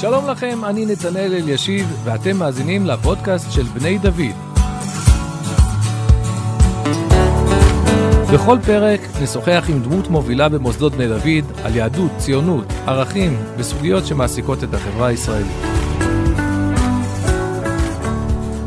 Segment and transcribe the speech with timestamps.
[0.00, 4.36] שלום לכם, אני נתנאל אלישיב, ואתם מאזינים לפודקאסט של בני דוד.
[8.34, 14.64] בכל פרק נשוחח עם דמות מובילה במוסדות בני דוד על יהדות, ציונות, ערכים וסוגיות שמעסיקות
[14.64, 15.56] את החברה הישראלית.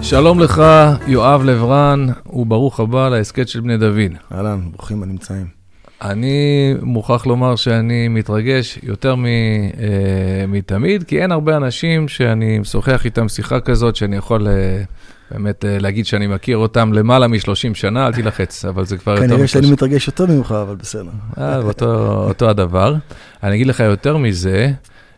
[0.01, 0.63] שלום לך,
[1.07, 4.11] יואב לברן, וברוך הבא להסכת של בני דוד.
[4.31, 5.58] אהלן, ברוכים הנמצאים.
[6.01, 13.05] אני מוכרח לומר שאני מתרגש יותר מ, אה, מתמיד, כי אין הרבה אנשים שאני משוחח
[13.05, 14.83] איתם שיחה כזאת, שאני יכול אה,
[15.31, 19.27] באמת אה, להגיד שאני מכיר אותם למעלה מ-30 שנה, אל תילחץ, אבל זה כבר יותר...
[19.27, 21.11] כנראה שאני מתרגש יותר ממך, אבל בסדר.
[21.37, 22.95] אה, אותו, אותו הדבר.
[23.43, 24.71] אני אגיד לך יותר מזה,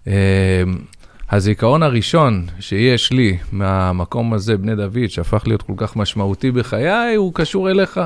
[0.08, 0.64] אה,
[1.32, 7.34] הזיכרון הראשון שיש לי מהמקום הזה, בני דוד, שהפך להיות כל כך משמעותי בחיי, הוא
[7.34, 8.00] קשור אליך.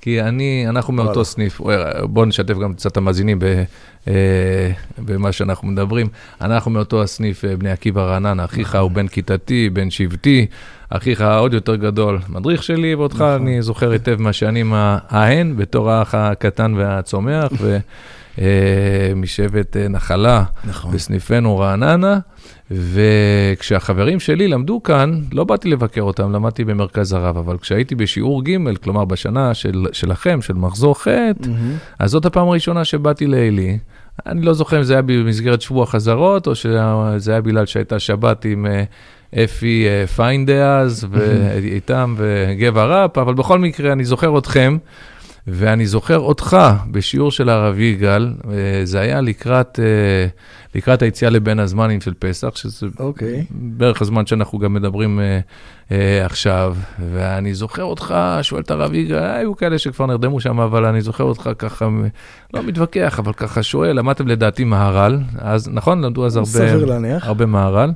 [0.00, 1.24] כי אני, אנחנו מאותו.
[1.24, 1.60] סניף,
[2.02, 3.38] בואו נשתף גם קצת המאזינים
[4.08, 6.06] אה, במה שאנחנו מדברים.
[6.40, 10.46] אנחנו מאותו הסניף אה, בני עקיבא רעננה, אחיך הוא בן כיתתי, בן שבטי,
[10.90, 13.28] אחיך עוד יותר גדול, מדריך שלי, ואותך נכון.
[13.28, 17.52] אני זוכר היטב מהשנים ההן, בתור האח הקטן והצומח,
[18.38, 20.92] ומשבט אה, נחלה נכון.
[20.92, 22.18] בסניפנו רעננה.
[22.70, 28.76] וכשהחברים שלי למדו כאן, לא באתי לבקר אותם, למדתי במרכז הרב, אבל כשהייתי בשיעור ג',
[28.82, 31.48] כלומר בשנה של, שלכם, של מחזור ח', mm-hmm.
[31.98, 33.78] אז זאת הפעם הראשונה שבאתי לעלי.
[34.26, 38.44] אני לא זוכר אם זה היה במסגרת שבוע חזרות, או שזה היה בגלל שהייתה שבת
[38.44, 38.84] עם אה,
[39.44, 44.76] אפי אה, פיינדה אז, ואיתם וגבע ראפ, אבל בכל מקרה, אני זוכר אתכם.
[45.50, 46.56] ואני זוכר אותך
[46.90, 50.26] בשיעור של הרב יגאל, אה, זה היה לקראת, אה,
[50.74, 53.00] לקראת היציאה לבין הזמנים של פסח, שזה okay.
[53.00, 53.44] אוקיי.
[53.50, 55.20] בערך הזמן שאנחנו גם מדברים
[55.88, 55.92] uh,
[56.24, 56.76] עכשיו,
[57.12, 61.24] ואני זוכר אותך, שואל את הרב יגאל, היו כאלה שכבר נרדמו שם, אבל אני זוכר
[61.24, 61.88] אותך ככה,
[62.54, 66.04] לא מתווכח, אבל ככה שואל, למדתם לדעתי מהר"ל, אז נכון?
[66.04, 66.72] למדו אז הרבה,
[67.22, 67.90] הרבה מהר"ל.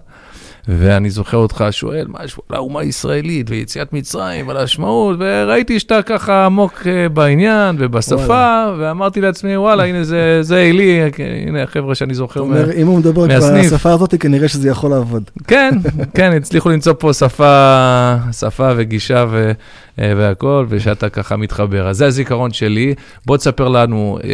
[0.69, 6.47] ואני זוכר אותך שואל, יש על האומה הישראלית ויציאת מצרים, על המשמעות, וראיתי שאתה ככה
[6.47, 8.75] עמוק אה, בעניין ובשפה, וואלה.
[8.79, 11.01] ואמרתי לעצמי, וואלה, הנה זה, זה עלי,
[11.47, 12.69] הנה החבר'ה שאני זוכר מהסניף.
[12.69, 13.27] אומר, אם הוא מדבר
[13.63, 15.23] בשפה הזאת, כנראה שזה יכול לעבוד.
[15.47, 15.75] כן,
[16.15, 19.53] כן, הצליחו למצוא פה שפה, שפה וגישה ו...
[19.99, 21.89] אה, והכל, ושאתה ככה מתחבר.
[21.89, 22.95] אז זה הזיכרון שלי.
[23.27, 24.29] בוא תספר לנו אה,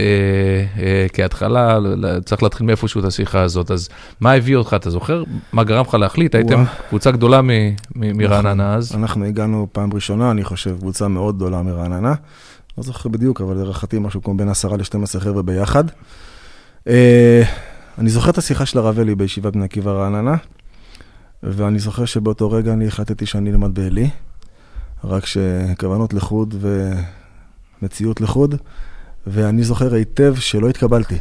[0.83, 1.79] אה, כהתחלה,
[2.25, 3.71] צריך להתחיל מאיפשהו את השיחה הזאת.
[3.71, 3.89] אז
[4.21, 5.23] מה הביא אותך, אתה זוכר?
[5.53, 6.18] מה גרם לך להחליט?
[6.35, 7.41] הייתם קבוצה גדולה
[7.95, 8.61] מרעננה נכון.
[8.61, 8.95] אז.
[8.95, 12.15] אנחנו הגענו פעם ראשונה, אני חושב, קבוצה מאוד גדולה מרעננה.
[12.79, 15.85] לא זוכר בדיוק, אבל להערכתי משהו כמו בין 10 ל-12 חבר'ה ביחד.
[16.89, 17.43] אה,
[17.99, 20.35] אני זוכר את השיחה של הרב אלי בישיבת בני עקיבא רעננה,
[21.43, 24.11] ואני זוכר שבאותו רגע אני החלטתי שאני אלמד בעלי.
[25.05, 26.55] רק שכוונות לחוד
[27.83, 28.55] ומציאות לחוד,
[29.27, 31.19] ואני זוכר היטב שלא התקבלתי.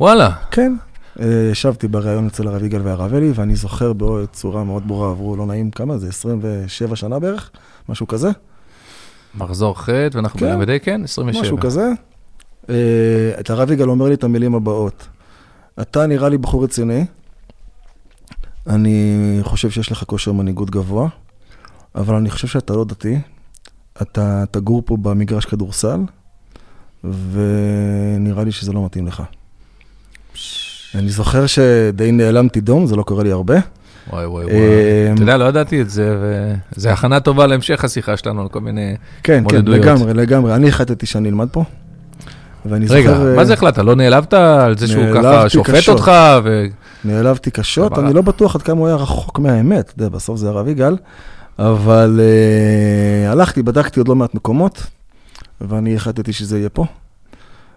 [0.00, 0.30] וואלה.
[0.50, 0.74] כן.
[1.20, 5.46] אה, ישבתי בריאיון אצל הרב יגאל והרב אלי, ואני זוכר בצורה מאוד ברורה, עברו לא
[5.46, 7.50] נעים כמה, זה 27 שנה בערך,
[7.88, 8.30] משהו כזה.
[9.34, 11.42] מחזור ח' ואנחנו כן, בלמדי כן, 27.
[11.42, 11.88] משהו כזה.
[12.70, 12.74] אה,
[13.40, 15.08] את הרב יגאל אומר לי את המילים הבאות.
[15.80, 17.04] אתה נראה לי בחור רציני,
[18.66, 21.08] אני חושב שיש לך כושר מנהיגות גבוה,
[21.94, 23.18] אבל אני חושב שאתה לא דתי,
[24.02, 26.00] אתה תגור פה במגרש כדורסל,
[27.04, 29.22] ונראה לי שזה לא מתאים לך.
[30.94, 33.54] אני זוכר שדי נעלמתי דום, זה לא קורה לי הרבה.
[34.12, 34.56] וואי וואי וואי.
[34.56, 36.16] אמ, אתה יודע, לא ידעתי את זה,
[36.76, 40.54] וזה הכנה טובה להמשך השיחה שלנו, על כל מיני כן, כן, לגמרי, לגמרי.
[40.54, 41.64] אני החלטתי שאני אלמד פה.
[42.66, 43.24] ואני רגע, זוכר...
[43.24, 43.78] רגע, מה זה החלטת?
[43.78, 45.98] לא נעלבת על זה שהוא ככה שופט קשות.
[45.98, 46.12] אותך?
[46.44, 46.66] ו...
[47.04, 49.92] נעלבתי קשות, אני לא בטוח עד כמה הוא היה רחוק מהאמת.
[49.94, 50.96] אתה יודע, בסוף זה הרב יגאל.
[51.58, 54.86] אבל uh, הלכתי, בדקתי עוד לא מעט מקומות,
[55.60, 56.84] ואני החלטתי שזה יהיה פה.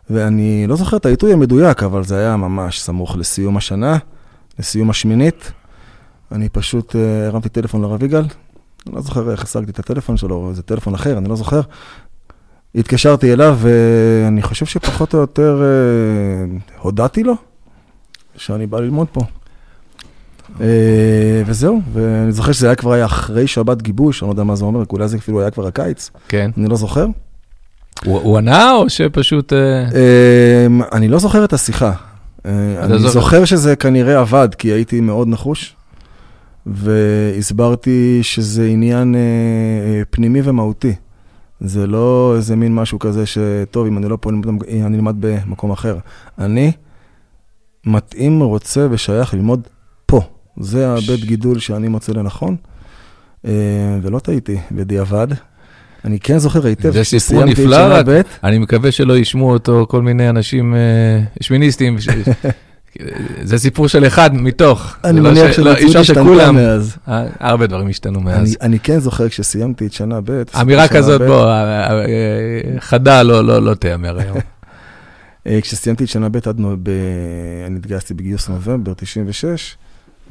[0.09, 3.97] ואני לא זוכר את העיתוי המדויק, אבל זה היה ממש סמוך לסיום השנה,
[4.59, 5.51] לסיום השמינית.
[6.31, 8.25] אני פשוט uh, הרמתי טלפון לרב יגאל,
[8.87, 11.61] אני לא זוכר איך השגתי את הטלפון שלו, או איזה טלפון אחר, אני לא זוכר.
[12.75, 17.33] התקשרתי אליו, ואני חושב שפחות או יותר uh, הודעתי לו
[18.37, 19.21] שאני בא ללמוד פה.
[20.61, 24.55] אה, וזהו, ואני זוכר שזה היה כבר היה אחרי שבת גיבוש, אני לא יודע מה
[24.55, 26.11] זה אומר, אולי זה אפילו היה כבר הקיץ.
[26.27, 26.51] כן.
[26.57, 27.05] אני לא זוכר.
[28.03, 29.53] הוא ענה או שפשוט...
[29.53, 29.85] אה,
[30.65, 31.91] אמ, אני לא זוכר את השיחה.
[32.45, 32.51] אה,
[32.83, 35.75] אני זוכר שזה כנראה עבד, כי הייתי מאוד נחוש,
[36.65, 39.15] והסברתי שזה עניין
[40.09, 40.95] פנימי ומהותי.
[41.59, 44.29] זה לא איזה מין משהו כזה שטוב, אם אני לא פה,
[44.85, 45.97] אני אלמד במקום אחר.
[46.39, 46.71] אני
[47.85, 49.67] מתאים, רוצה ושייך ללמוד
[50.59, 52.55] זה הבית גידול שאני מוצא לנכון,
[53.45, 53.51] אה,
[54.01, 55.27] ולא טעיתי, בדיעבד.
[56.05, 58.05] אני כן זוכר היטב זה סיפור נפלא, רק
[58.43, 60.79] אני מקווה שלא ישמעו אותו כל מיני אנשים אה,
[61.41, 61.97] שמיניסטים.
[63.41, 64.95] זה סיפור של אחד מתוך.
[65.03, 66.97] אני לא מניח שהמציאות השתנתה מאז.
[67.39, 68.57] הרבה דברים השתנו מאז.
[68.61, 71.53] אני כן זוכר כשסיימתי את שנה ב', אמירה כזאת, בוא,
[72.79, 74.37] חדה לא תיאמר היום.
[75.61, 76.37] כשסיימתי את שנה ב',
[77.67, 79.77] אני התגייסתי בגיוס נובמבר 96,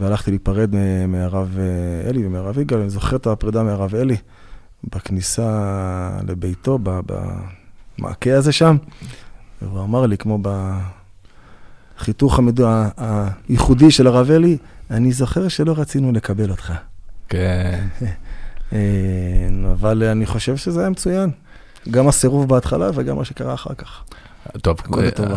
[0.00, 0.74] והלכתי להיפרד
[1.08, 1.58] מהרב
[2.08, 4.16] אלי ומהרב יגאל, אני זוכר את הפרידה מהרב אלי
[4.94, 6.78] בכניסה לביתו,
[7.98, 8.76] במעקה הזה שם,
[9.62, 10.38] והוא אמר לי, כמו
[11.98, 12.40] בחיתוך
[12.96, 14.58] הייחודי של הרב אלי,
[14.90, 16.72] אני זוכר שלא רצינו לקבל אותך.
[17.28, 17.86] כן.
[19.72, 21.30] אבל אני חושב שזה היה מצוין.
[21.90, 24.02] גם הסירוב בהתחלה וגם מה שקרה אחר כך.
[24.62, 24.76] טוב,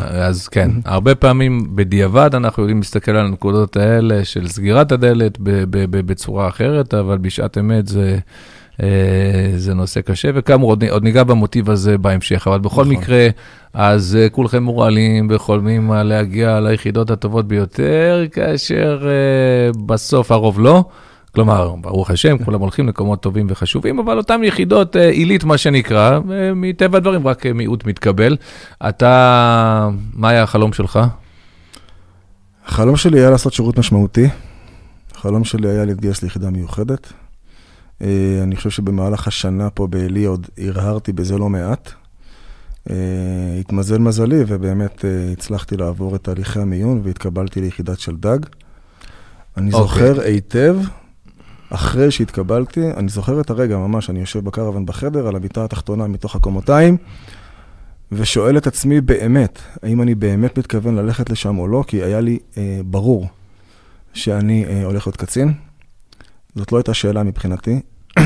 [0.10, 5.38] אז כן, הרבה פעמים בדיעבד אנחנו יודעים להסתכל על הנקודות האלה של סגירת הדלת
[5.90, 8.20] בצורה אחרת, אבל בשעת אמת זה...
[9.56, 12.96] זה נושא קשה, וכאמור, עוד, עוד ניגע במוטיב הזה בהמשך, אבל בכל נכון.
[12.96, 13.28] מקרה,
[13.74, 20.84] אז כולכם מורעלים וחולמים להגיע ליחידות הטובות ביותר, כאשר uh, בסוף הרוב לא.
[21.36, 26.20] כלומר, ברוך השם, כולם הולכים למקומות טובים וחשובים, אבל אותן יחידות עילית, מה שנקרא,
[26.56, 28.38] מטבע הדברים, רק מיעוט מתקבל.
[28.90, 31.00] אתה, מה היה החלום שלך?
[32.68, 34.28] החלום שלי היה לעשות שירות משמעותי.
[35.16, 37.14] החלום שלי היה להתגייס ליחידה מיוחדת.
[38.44, 41.92] אני חושב שבמהלך השנה פה בעלי עוד הרהרתי בזה לא מעט.
[43.60, 48.40] התמזל מזלי, ובאמת הצלחתי לעבור את תהליכי המיון והתקבלתי ליחידת שלדג.
[49.58, 49.78] אני okay.
[49.78, 50.78] זוכר היטב
[51.70, 56.36] אחרי שהתקבלתי, אני זוכר את הרגע ממש, אני יושב בקרוון בחדר, על הביטה התחתונה מתוך
[56.36, 56.98] הקומותיים,
[58.12, 62.40] ושואל את עצמי באמת, האם אני באמת מתכוון ללכת לשם או לא, כי היה לי
[62.58, 63.28] אה, ברור
[64.14, 65.54] שאני אה, הולך להיות קצין.
[66.58, 67.80] זאת לא הייתה שאלה מבחינתי.
[68.18, 68.24] אה,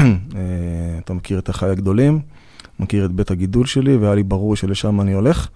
[1.06, 2.20] אתה מכיר את החי הגדולים,
[2.80, 5.48] מכיר את בית הגידול שלי, והיה לי ברור שלשם אני הולך.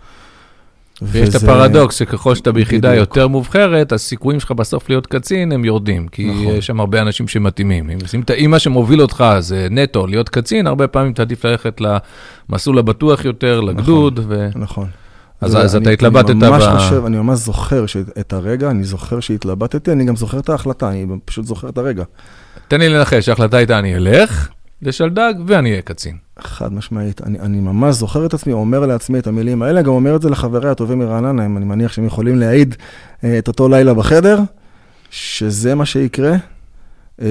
[1.02, 3.10] ויש את הפרדוקס שככל שאתה ביחידה בדיוק.
[3.10, 6.54] יותר מובחרת, הסיכויים שלך בסוף להיות קצין הם יורדים, כי נכון.
[6.54, 7.90] יש שם הרבה אנשים שמתאימים.
[7.90, 7.98] אם,
[8.46, 11.82] אם מה שמוביל אותך זה נטו להיות קצין, הרבה פעמים אתה עדיף ללכת
[12.50, 14.20] למסלול הבטוח יותר, לגדוד.
[14.20, 14.50] נכון, ו...
[14.56, 14.88] נכון.
[15.42, 16.44] אז, אז אתה התלבטת ב...
[16.44, 16.78] אני ממש ב...
[16.78, 17.86] חושב, אני ממש זוכר
[18.20, 22.04] את הרגע, אני זוכר שהתלבטתי, אני גם זוכר את ההחלטה, אני פשוט זוכר את הרגע.
[22.68, 24.50] תן לי לנחש, ההחלטה הייתה אני אלך
[24.82, 26.18] לשלדג ואני אהיה קצין.
[26.40, 27.22] חד משמעית.
[27.22, 30.30] אני, אני ממש זוכר את עצמי, אומר לעצמי את המילים האלה, גם אומר את זה
[30.30, 32.76] לחבריי הטובים מרעננה, אני מניח שהם יכולים להעיד
[33.24, 34.40] אה, את אותו לילה בחדר,
[35.10, 36.36] שזה מה שיקרה.
[37.22, 37.28] אה,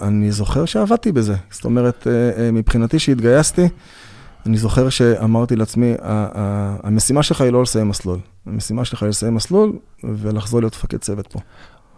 [0.00, 1.34] אני זוכר שעבדתי בזה.
[1.50, 3.68] זאת אומרת, אה, מבחינתי שהתגייסתי,
[4.46, 5.94] אני זוכר שאמרתי לעצמי,
[6.82, 8.18] המשימה שלך היא לא לסיים מסלול.
[8.46, 9.72] המשימה שלך היא לסיים מסלול
[10.04, 11.38] ולחזור להיות מפקד צוות פה.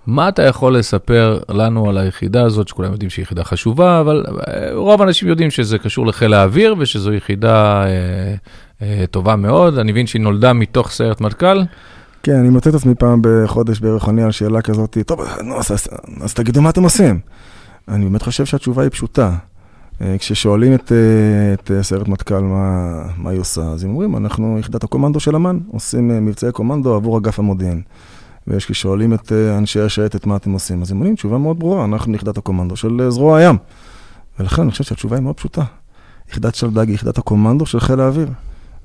[0.07, 4.75] מה אתה יכול לספר לנו על היחידה הזאת, שכולם יודעים שהיא יחידה חשובה, אבל אה,
[4.75, 8.35] רוב האנשים יודעים שזה קשור לחיל האוויר ושזו יחידה אה,
[8.83, 9.79] אה, טובה מאוד.
[9.79, 11.63] אני מבין שהיא נולדה מתוך סיירת מטכ"ל.
[12.23, 15.73] כן, אני מוצא את עצמי פעם בחודש בערך עוני על שאלה כזאת, טוב, נו, אז,
[15.73, 15.89] אז,
[16.21, 17.21] אז תגידו מה אתם עושים.
[17.89, 19.35] אני באמת חושב שהתשובה היא פשוטה.
[20.05, 24.59] אה, כששואלים את, אה, את סיירת מטכ"ל מה, מה היא עושה, אז הם אומרים, אנחנו
[24.59, 27.83] יחידת הקומנדו של אמ"ן, עושים מבצעי קומנדו עבור אגף המודיעין.
[28.47, 31.85] ויש כששואלים את אה, אנשי השייטת מה אתם עושים, אז הם עונים תשובה מאוד ברורה,
[31.85, 33.57] אנחנו יחידת הקומנדו של אה, זרוע הים.
[34.39, 35.63] ולכן אני חושב שהתשובה היא מאוד פשוטה.
[36.31, 38.29] יחידת שלדג היא יחידת הקומנדו של חיל האוויר.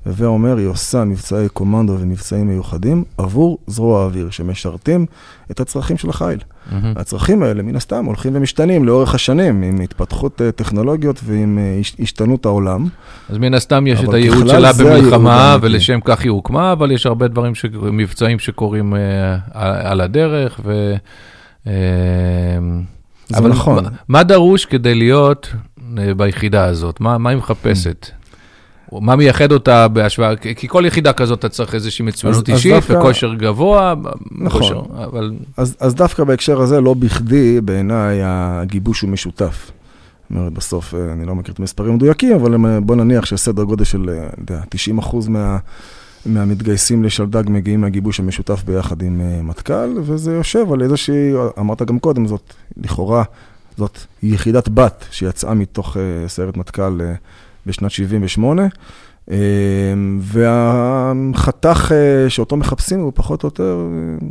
[0.06, 5.06] הווה אומר, היא עושה מבצעי קומנדו ומבצעים מיוחדים עבור זרוע האוויר, שמשרתים
[5.50, 6.38] את הצרכים של החיל.
[6.70, 7.00] Mm-hmm.
[7.00, 12.46] הצרכים האלה, מן הסתם, הולכים ומשתנים לאורך השנים, עם התפתחות אה, טכנולוגיות ועם אה, השתנות
[12.46, 12.86] העולם.
[13.28, 17.28] אז מן הסתם יש את הייעוד שלה במלחמה, ולשם כך היא הוקמה, אבל יש הרבה
[17.28, 17.64] דברים, ש...
[17.72, 18.96] מבצעים שקורים uh,
[19.58, 20.94] על הדרך, ו...
[21.64, 21.68] Uh,
[23.28, 23.84] זה אבל נכון.
[23.84, 25.54] מה, מה דרוש כדי להיות
[26.16, 27.00] ביחידה הזאת?
[27.00, 28.10] מה, מה היא מחפשת?
[28.92, 33.34] מה מייחד אותה בהשוואה, כי כל יחידה כזאת אתה צריך איזושהי מצוינות אישית דווקא, וכושר
[33.34, 33.94] גבוה.
[34.30, 35.32] נכון, כושר, אבל...
[35.56, 39.70] אז, אז דווקא בהקשר הזה, לא בכדי, בעיניי הגיבוש הוא משותף.
[40.34, 44.10] אומרת, בסוף, אה, אני לא מכיר את המספרים המדויקים, אבל בוא נניח שסדר גודל של,
[44.10, 45.58] אני אה, יודע, 90 אחוז מה...
[46.26, 52.26] מהמתגייסים לשלדג מגיעים מהגיבוש המשותף ביחד עם מטכ"ל, וזה יושב על איזושהי, אמרת גם קודם,
[52.26, 53.22] זאת לכאורה,
[53.78, 57.00] זאת יחידת בת שיצאה מתוך סיירת מטכ"ל
[57.66, 58.62] בשנת 78,
[59.30, 59.34] אמ,
[60.20, 63.78] והחתך אה, שאותו מחפשים הוא פחות או יותר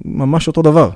[0.06, 0.90] ממש אותו דבר.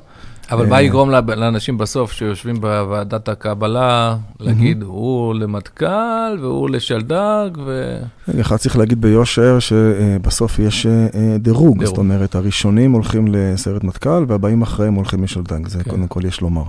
[0.51, 7.99] אבל מה אה, יגרום לאנשים בסוף שיושבים בוועדת הקבלה להגיד, הוא למטכ"ל והוא לשלדג ו...
[8.41, 14.61] אחד צריך להגיד ביושר שבסוף יש אה, דירוג, זאת אומרת, הראשונים הולכים לסיירת מטכ"ל והבאים
[14.61, 15.89] אחריהם הולכים לשלדג, זה כן.
[15.89, 16.63] קודם כל יש לומר.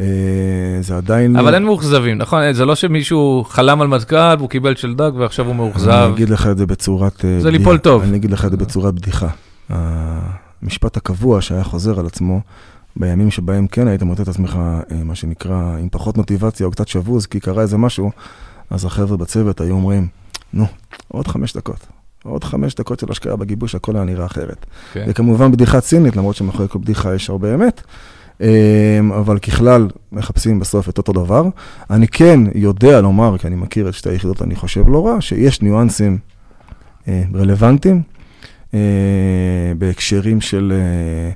[0.00, 0.06] אה,
[0.80, 1.36] זה עדיין...
[1.36, 2.52] אבל אין מאוכזבים, נכון?
[2.52, 5.90] זה לא שמישהו חלם על מטכ"ל והוא קיבל שלדג ועכשיו הוא מאוכזב.
[5.90, 7.24] אני אגיד לך את זה בצורת...
[7.40, 8.02] זה ליפול טוב.
[8.02, 9.28] אני אגיד לך את זה בצורת בדיחה.
[10.62, 12.40] המשפט הקבוע שהיה חוזר על עצמו,
[12.96, 14.58] בימים שבהם כן היית מוצא את עצמך,
[14.92, 18.10] אה, מה שנקרא, עם פחות מוטיבציה או קצת שבוז, כי קרה איזה משהו,
[18.70, 20.08] אז החבר'ה בצוות היו אומרים,
[20.52, 20.66] נו,
[21.08, 21.86] עוד חמש דקות.
[22.24, 24.66] עוד חמש דקות של השקעה בגיבוש, הכל היה נראה אחרת.
[24.92, 25.04] כן.
[25.08, 27.84] וכמובן בדיחה צינית, למרות שמאחורי כל בדיחה יש הרבה אמת, אמ,
[29.18, 31.44] אבל ככלל מחפשים בסוף את אותו דבר.
[31.90, 35.62] אני כן יודע לומר, כי אני מכיר את שתי היחידות, אני חושב לא רע, שיש
[35.62, 36.18] ניואנסים
[37.08, 38.02] אה, רלוונטיים
[38.74, 38.78] אה,
[39.78, 41.30] בהקשרים של, אה,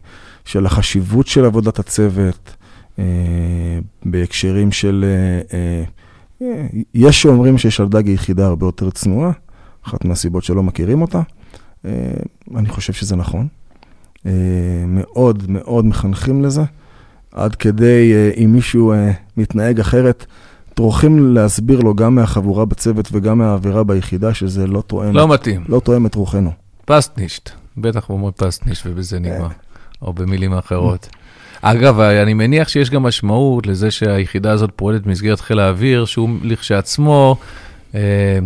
[0.45, 2.57] של החשיבות של עבודת הצוות,
[4.05, 5.05] בהקשרים של...
[6.95, 9.33] יש שאומרים שיש על דג יחידה הרבה יותר צנועה,
[9.87, 11.21] אחת מהסיבות שלא מכירים אותה.
[12.57, 13.47] אני חושב שזה נכון.
[14.87, 16.63] מאוד מאוד מחנכים לזה.
[17.35, 20.27] עד כדי, אה, אם מישהו אה, מתנהג אחרת,
[20.75, 25.15] טורחים להסביר לו גם מהחבורה בצוות וגם מהאווירה ביחידה שזה לא תואם.
[25.15, 25.65] לא מתאים.
[25.69, 26.51] לא תואם את רוחנו.
[26.85, 29.49] פסטנישט, בטח הוא אומר פסטנישט ובזה נגמר,
[30.03, 31.09] או במילים אחרות.
[31.63, 37.37] אגב, אני מניח שיש גם משמעות לזה שהיחידה הזאת פועלת במסגרת חיל האוויר, שהוא לכשעצמו
[37.95, 38.39] אה, אה,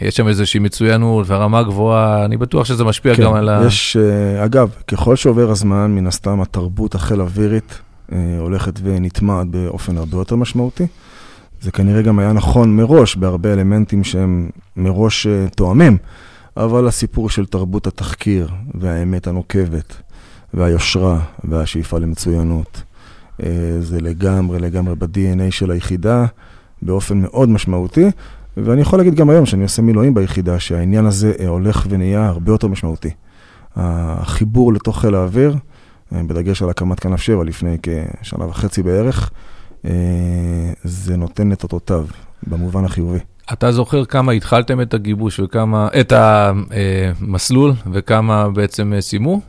[0.00, 3.62] יש שם איזושהי מצוינות והרמה גבוהה, אני בטוח שזה משפיע כן, גם על ה...
[3.66, 7.78] יש, אה, אגב, ככל שעובר הזמן, מן הסתם התרבות החיל אווירית
[8.12, 10.86] אה, הולכת ונטמעת באופן הרבה יותר משמעותי.
[11.60, 15.96] זה כנראה גם היה נכון מראש, בהרבה אלמנטים שהם מראש תואמים,
[16.56, 19.96] אבל הסיפור של תרבות התחקיר והאמת הנוקבת
[20.54, 22.82] והיושרה והשאיפה למצוינות,
[23.80, 26.26] זה לגמרי לגמרי ב-DNA של היחידה
[26.82, 28.10] באופן מאוד משמעותי.
[28.56, 32.52] ואני יכול להגיד גם היום, שאני עושה מילואים ביחידה, שהעניין הזה אה, הולך ונהיה הרבה
[32.52, 33.10] יותר משמעותי.
[33.76, 35.56] החיבור לתוך חיל האוויר,
[36.14, 39.30] אה, בדגש על הקמת כנף 7 לפני כשנה וחצי בערך,
[39.84, 39.90] אה,
[40.84, 42.06] זה נותן את אותותיו,
[42.46, 43.18] במובן החיובי.
[43.52, 49.40] אתה זוכר כמה התחלתם את הגיבוש וכמה, את המסלול וכמה בעצם סיימו?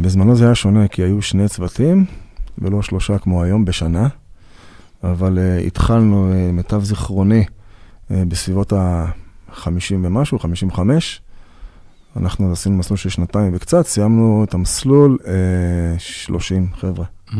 [0.00, 2.04] בזמנו זה היה שונה, כי היו שני צוותים
[2.58, 4.08] ולא שלושה כמו היום בשנה.
[5.12, 11.20] אבל uh, התחלנו, uh, מיטב זיכרוני, uh, בסביבות ה-50 ומשהו, 55.
[12.16, 15.26] אנחנו עשינו מסלול של שנתיים וקצת, סיימנו את המסלול uh,
[15.98, 17.04] 30 חבר'ה.
[17.28, 17.34] Mm-hmm.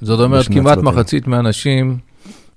[0.00, 1.98] זאת אומרת, כמעט מחצית מהאנשים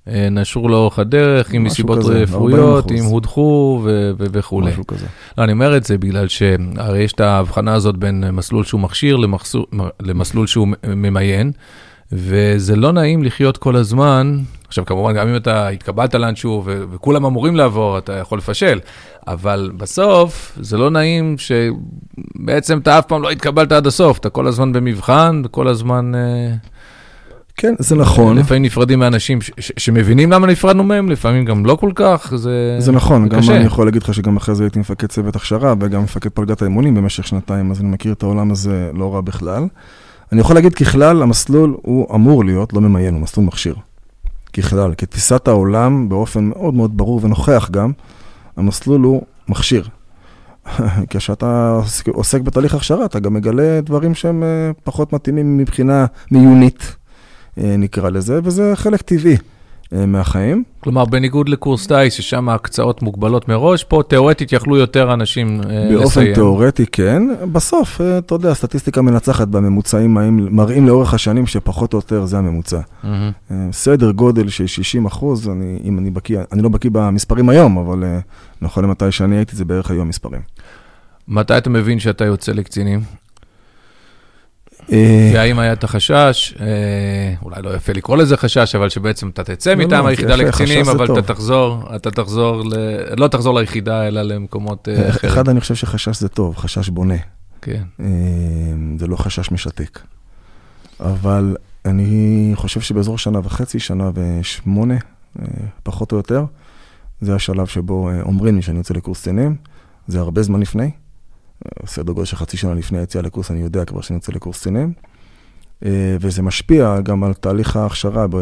[0.07, 3.81] נשרו לאורך הדרך, אם מסיבות רפואיות, אם הודחו
[4.17, 4.71] וכולי.
[4.71, 5.05] משהו כזה.
[5.37, 9.17] לא, אני אומר את זה בגלל שהרי יש את ההבחנה הזאת בין מסלול שהוא מכשיר
[9.99, 11.51] למסלול שהוא ממיין.
[12.11, 14.39] וזה לא נעים לחיות כל הזמן.
[14.67, 18.79] עכשיו, כמובן, גם אם אתה התקבלת לאנשהו וכולם אמורים לעבור, אתה יכול לפשל,
[19.27, 24.47] אבל בסוף זה לא נעים שבעצם אתה אף פעם לא התקבלת עד הסוף, אתה כל
[24.47, 26.11] הזמן במבחן, וכל הזמן...
[26.15, 26.53] אה,
[27.57, 28.37] כן, זה נכון.
[28.37, 32.75] לפעמים נפרדים מאנשים ש- ש- שמבינים למה נפרדנו מהם, לפעמים גם לא כל כך, זה
[32.79, 33.55] זה נכון, זה גם קשה.
[33.55, 36.95] אני יכול להגיד לך שגם אחרי זה הייתי מפקד צוות הכשרה וגם מפקד פלגת האימונים
[36.95, 39.63] במשך שנתיים, אז אני מכיר את העולם הזה לא רע בכלל.
[40.31, 43.75] אני יכול להגיד ככלל, המסלול הוא אמור להיות לא ממיין, הוא מסלול מכשיר.
[44.53, 47.91] ככלל, כתפיסת העולם, באופן מאוד מאוד ברור ונוכח גם,
[48.57, 49.87] המסלול הוא מכשיר.
[51.09, 56.95] כשאתה עוסק בתהליך הכשרה, אתה גם מגלה דברים שהם אה, פחות מתאימים מבחינה מיונית,
[57.57, 59.37] אה, נקרא לזה, וזה חלק טבעי.
[59.93, 60.63] אה, מהחיים.
[60.79, 65.99] כלומר, בניגוד לקורס טיס, ששם ההקצאות מוגבלות מראש, פה תיאורטית יכלו יותר אנשים באופן לסיים.
[65.99, 67.23] באופן תיאורטי, כן.
[67.51, 70.13] בסוף, אה, אתה יודע, הסטטיסטיקה מנצחת בממוצעים,
[70.51, 72.79] מראים לאורך השנים שפחות או יותר זה הממוצע.
[73.03, 73.07] Mm-hmm.
[73.71, 78.03] סדר גודל של 60 אחוז, אני, אם אני בקיא, אני לא בקיא במספרים היום, אבל
[78.61, 80.41] נכון למתי שאני הייתי, זה בערך היו המספרים.
[81.27, 82.99] מתי אתה מבין שאתה יוצא לקצינים?
[84.91, 86.65] אה, והאם היה את החשש, אה,
[87.41, 90.89] אולי לא יפה לקרוא לזה חשש, אבל שבעצם אתה תצא לא, מטעם לא, היחידה לקצינים,
[90.89, 92.63] אבל אתה תחזור, אתה תחזור,
[93.17, 95.33] לא תחזור ליחידה, אלא למקומות אה, אחרים.
[95.33, 97.15] אחד, אני חושב שחשש זה טוב, חשש בונה.
[97.61, 97.83] כן.
[98.99, 99.99] זה לא חשש משתק.
[100.99, 101.55] אבל
[101.85, 104.97] אני חושב שבאזור שנה וחצי, שנה ושמונה,
[105.83, 106.45] פחות או יותר,
[107.21, 109.55] זה השלב שבו אומרים לי שאני יוצא לקורס קצינים,
[110.07, 110.91] זה הרבה זמן לפני.
[111.85, 114.93] סדר גודל של חצי שנה לפני היציאה לקורס, אני יודע כבר שאני יוצא לקורס קצינים.
[115.85, 118.35] אה, וזה משפיע גם על תהליך ההכשרה, ב...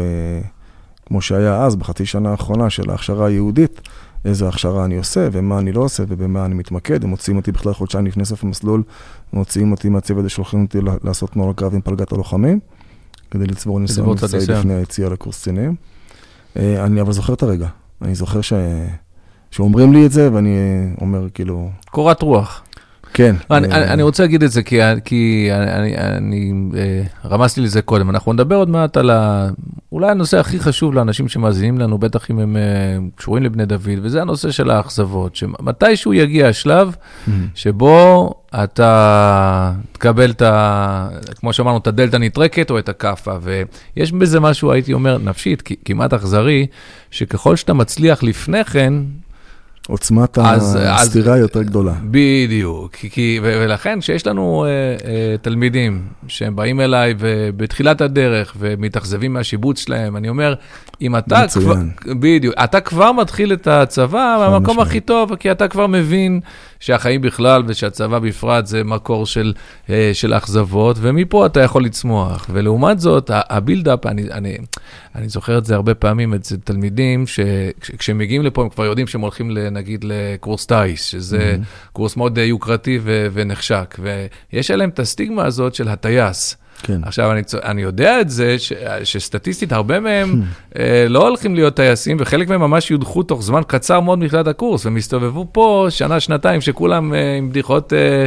[1.06, 3.80] כמו שהיה אז, בחצי שנה האחרונה של ההכשרה היהודית,
[4.24, 7.04] איזה הכשרה אני עושה ומה אני לא עושה ובמה אני מתמקד.
[7.04, 8.82] הם מוציאים אותי בכלל חודשיים לפני סוף המסלול,
[9.32, 12.60] מוציאים אותי מהצוות ושולחים אותי לעשות נורא קרב עם פלגת הלוחמים,
[13.30, 15.74] כדי לצבור ניסיון מבצעי לפני היציאה לקורס קצינים.
[16.56, 17.68] אה, אני אבל זוכר את הרגע.
[18.02, 18.52] אני זוכר ש...
[19.50, 20.58] שאומרים לי את זה, ואני
[21.00, 21.70] אומר כאילו...
[21.90, 22.62] קורת רוח.
[23.18, 23.36] כן.
[23.50, 26.52] אני, אני, אני רוצה להגיד את זה, כי, כי אני, אני
[27.24, 28.10] רמזתי לזה קודם.
[28.10, 29.48] אנחנו נדבר עוד מעט על ה,
[29.92, 32.56] אולי הנושא הכי חשוב לאנשים שמאזינים לנו, בטח אם הם
[33.16, 37.30] קשורים לבני דוד, וזה הנושא של האכזבות, שמתישהו יגיע השלב mm-hmm.
[37.54, 38.34] שבו
[38.64, 41.08] אתה תקבל את ה...
[41.36, 43.32] כמו שאמרנו, את הדלתא נטרקת או את הכאפה.
[43.42, 46.66] ויש בזה משהו, הייתי אומר, נפשית, כמעט אכזרי,
[47.10, 48.94] שככל שאתה מצליח לפני כן,
[49.88, 51.92] עוצמת הסתירה היא יותר גדולה.
[52.04, 55.04] בדיוק, כי, ולכן כשיש לנו uh, uh,
[55.42, 57.14] תלמידים שהם באים אליי
[57.56, 60.54] בתחילת הדרך ומתאכזבים מהשיבוץ שלהם, אני אומר,
[61.00, 61.74] אם אתה כבר,
[62.06, 66.40] בדיוק, אתה כבר מתחיל את הצבא מהמקום הכי טוב, כי אתה כבר מבין
[66.80, 69.52] שהחיים בכלל ושהצבא בפרט זה מקור של,
[69.90, 72.46] אה, של אכזבות, ומפה אתה יכול לצמוח.
[72.52, 74.58] ולעומת זאת, הבילדאפ, אני, אני,
[75.14, 79.20] אני זוכר את זה הרבה פעמים אצל תלמידים, שכשהם מגיעים לפה הם כבר יודעים שהם
[79.20, 81.92] הולכים נגיד לקורס טיס, שזה mm-hmm.
[81.92, 83.96] קורס מאוד יוקרתי ו, ונחשק,
[84.52, 86.56] ויש עליהם את הסטיגמה הזאת של הטייס.
[86.82, 87.00] כן.
[87.04, 88.72] עכשיו, אני, אני יודע את זה, ש,
[89.04, 90.42] שסטטיסטית הרבה מהם
[90.78, 94.84] אה, לא הולכים להיות טייסים, וחלק מהם ממש יודחו תוך זמן קצר מאוד מתחילת הקורס,
[94.84, 97.92] והם הסתובבו פה שנה, שנתיים, שכולם אה, עם בדיחות...
[97.92, 98.26] אה,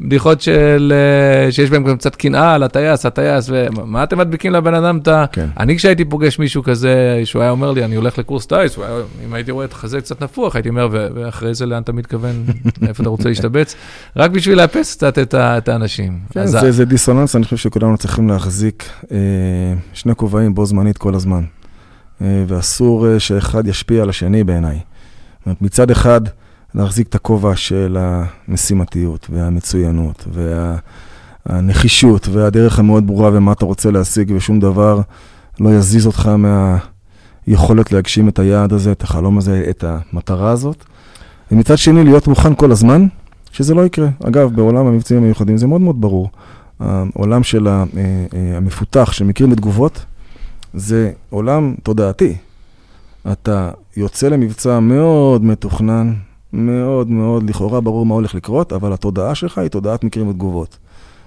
[0.00, 4.74] בדיחות של, אה, שיש בהן גם קצת קנאה על הטייס, הטייס, ומה אתם מדביקים לבן
[4.74, 5.24] אדם את ה...
[5.32, 5.46] כן.
[5.58, 8.88] אני כשהייתי פוגש מישהו כזה, שהוא היה אומר לי, אני הולך לקורס טייס, היה,
[9.26, 12.44] אם הייתי רואה את החזה קצת נפוח, הייתי אומר, ואחרי זה לאן אתה מתכוון,
[12.88, 13.74] איפה אתה רוצה להשתבץ?
[14.16, 16.18] רק בשביל לאפס קצת את, את האנשים.
[16.32, 16.70] כן, זה, ה...
[16.70, 19.18] זה דיסוננס, אני חושב שכולנו צריכים להחזיק אה,
[19.92, 21.44] שני כובעים בו זמנית כל הזמן.
[22.22, 24.78] אה, ואסור אה, שאחד ישפיע על השני בעיניי.
[25.60, 26.20] מצד אחד,
[26.74, 30.28] להחזיק את הכובע של המשימתיות והמצוינות
[31.46, 35.00] והנחישות והדרך המאוד ברורה ומה אתה רוצה להשיג ושום דבר
[35.60, 36.30] לא יזיז אותך
[37.46, 40.84] מהיכולת להגשים את היעד הזה, את החלום הזה, את המטרה הזאת.
[41.52, 43.06] ומצד שני, להיות מוכן כל הזמן,
[43.52, 44.08] שזה לא יקרה.
[44.24, 46.30] אגב, בעולם המבצעים המיוחדים זה מאוד מאוד ברור.
[46.80, 50.04] העולם של אה, אה, המפותח שמכיר מתגובות,
[50.74, 52.36] זה עולם תודעתי.
[53.32, 56.12] אתה יוצא למבצע מאוד מתוכנן,
[56.52, 60.78] מאוד מאוד לכאורה ברור מה הולך לקרות, אבל התודעה שלך היא תודעת מקרים ותגובות.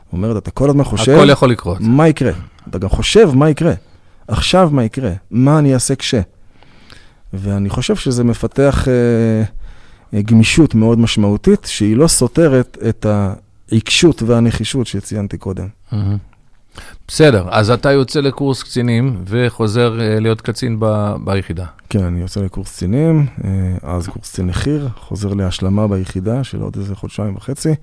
[0.06, 1.12] זאת אומרת, אתה כל הזמן חושב...
[1.12, 1.78] הכל יכול לקרות.
[1.82, 2.32] מה יקרה?
[2.70, 3.74] אתה גם חושב מה יקרה.
[4.28, 5.12] עכשיו מה יקרה?
[5.32, 6.16] מה אני אעשה כש?
[7.34, 13.06] ואני חושב שזה מפתח אה, גמישות מאוד משמעותית, שהיא לא סותרת את
[13.70, 15.68] העיקשות והנחישות שציינתי קודם.
[15.92, 16.33] Mm-hmm.
[17.08, 21.66] בסדר, אז אתה יוצא לקורס קצינים וחוזר uh, להיות קצין ב, ביחידה.
[21.90, 23.44] כן, אני יוצא לקורס קצינים, uh,
[23.82, 27.76] אז קורס קצין נחיר, חוזר להשלמה ביחידה של עוד איזה חודשיים וחצי,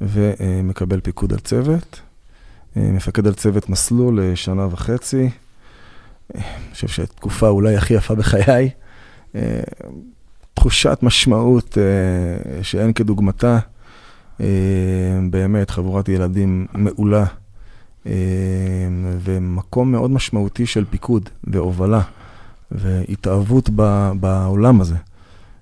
[0.00, 2.00] ומקבל פיקוד על צוות.
[2.74, 5.30] Uh, מפקד על צוות מסלול לשנה וחצי.
[6.34, 8.70] אני חושב שתקופה אולי הכי יפה בחיי.
[10.54, 11.78] תחושת משמעות
[12.62, 13.58] שאין כדוגמתה.
[15.30, 17.24] באמת, חבורת ילדים מעולה.
[18.08, 18.14] אה,
[19.20, 22.00] ומקום מאוד משמעותי של פיקוד והובלה
[22.70, 23.70] והתאהבות
[24.20, 24.96] בעולם הזה,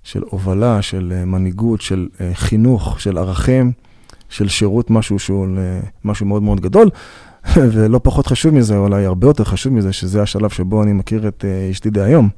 [0.02, 3.72] של הובלה, של אה, מנהיגות, של אה, חינוך, של ערכים,
[4.28, 5.46] של שירות, משהו שהוא
[6.04, 6.90] משהו מאוד מאוד גדול.
[7.72, 11.44] ולא פחות חשוב מזה, אולי הרבה יותר חשוב מזה, שזה השלב שבו אני מכיר את
[11.70, 12.28] אשתי דהיום,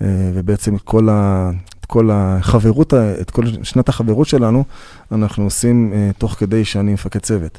[0.00, 4.64] ובעצם את כל, ה, את כל החברות, את כל שנת החברות שלנו,
[5.12, 7.58] אנחנו עושים תוך כדי שאני מפקד צוות.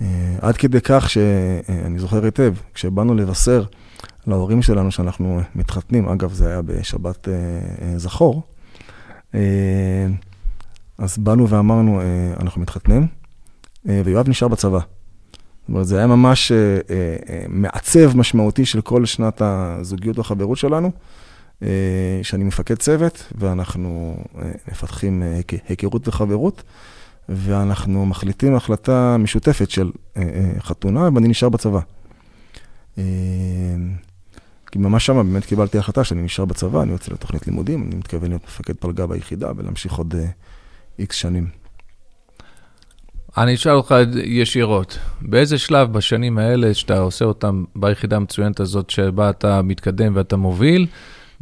[0.00, 0.06] אה,
[0.40, 3.64] עד כדי כך שאני זוכר היטב, כשבאנו לבשר
[4.26, 7.34] להורים שלנו שאנחנו מתחתנים, אגב, זה היה בשבת אה,
[7.82, 8.42] אה, זכור,
[10.98, 12.00] אז באנו ואמרנו,
[12.40, 13.06] אנחנו מתחתנים,
[13.84, 14.78] ויואב נשאר בצבא.
[14.78, 16.52] זאת אומרת, זה היה ממש
[17.48, 20.90] מעצב משמעותי של כל שנת הזוגיות והחברות שלנו,
[22.22, 24.16] שאני מפקד צוות, ואנחנו
[24.68, 25.22] מפתחים
[25.68, 26.62] היכרות וחברות.
[27.28, 31.80] ואנחנו מחליטים החלטה משותפת של אה, אה, חתונה, ואני נשאר בצבא.
[32.98, 33.04] אה,
[34.66, 38.28] כי ממש שמה באמת קיבלתי החלטה שאני נשאר בצבא, אני יוצא לתוכנית לימודים, אני מתכוון
[38.28, 40.14] להיות מפקד פלגה ביחידה ולהמשיך עוד
[40.98, 41.48] איקס שנים.
[43.36, 49.30] אני אשאל אותך ישירות, באיזה שלב בשנים האלה שאתה עושה אותם ביחידה המצוינת הזאת, שבה
[49.30, 50.86] אתה מתקדם ואתה מוביל,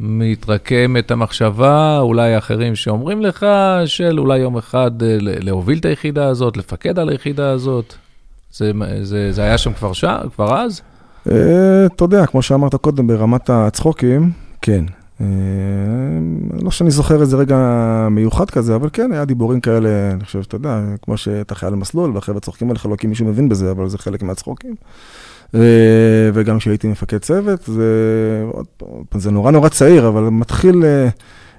[0.03, 3.47] מתרקמת המחשבה, אולי אחרים שאומרים לך,
[3.87, 7.95] של אולי יום אחד אה, להוביל את היחידה הזאת, לפקד על היחידה הזאת?
[8.53, 10.05] זה, זה, זה היה שם כבר, ש...
[10.35, 10.83] כבר אז?
[11.31, 14.31] אה, אתה יודע, כמו שאמרת קודם, ברמת הצחוקים,
[14.62, 14.85] כן.
[15.21, 15.27] אה,
[16.62, 17.57] לא שאני זוכר איזה רגע
[18.11, 22.11] מיוחד כזה, אבל כן, היה דיבורים כאלה, אני חושב, אתה יודע, כמו שאתה חייל מסלול,
[22.15, 24.75] והחבר'ה צוחקים עליך, לא כי מישהו מבין בזה, אבל זה חלק מהצחוקים.
[26.35, 28.45] וגם כשהייתי מפקד צוות, זה,
[29.15, 31.09] זה נורא נורא צעיר, אבל מתחיל אה,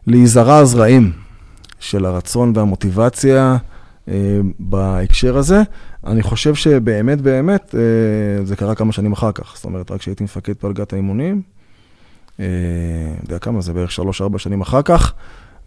[0.08, 1.12] להיזרע הזרעים
[1.79, 3.58] של הרצון והמוטיבציה
[4.60, 5.62] בהקשר הזה.
[6.08, 7.75] אני חושב שבאמת, באמת,
[8.43, 9.56] זה קרה כמה שנים אחר כך.
[9.56, 11.41] זאת אומרת, רק כשהייתי מפקד פלגת האימונים,
[12.39, 15.13] יודע כמה, זה בערך 3-4 שנים אחר כך.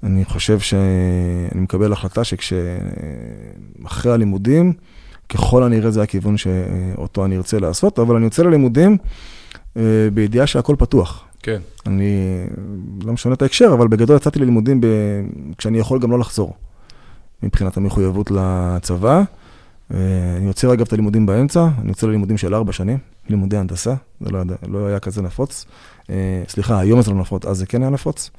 [0.02, 4.72] אני חושב שאני מקבל החלטה שכשאחרי הלימודים,
[5.28, 8.96] ככל הנראה זה הכיוון שאותו אני ארצה לעשות, אבל אני יוצא ללימודים
[9.76, 9.82] אה,
[10.14, 11.24] בידיעה שהכל פתוח.
[11.42, 11.60] כן.
[11.86, 12.44] אני
[13.04, 14.86] לא משנה את ההקשר, אבל בגדול יצאתי ללימודים ב...
[15.58, 16.54] כשאני יכול גם לא לחזור,
[17.42, 19.22] מבחינת המחויבות לצבא.
[19.94, 19.98] אה,
[20.36, 24.30] אני יוצא אגב את הלימודים באמצע, אני יוצא ללימודים של ארבע שנים, לימודי הנדסה, זה
[24.30, 25.66] לא, לא היה כזה נפוץ.
[26.10, 28.30] אה, סליחה, היום זה לא נפוץ, אז זה כן היה נפוץ.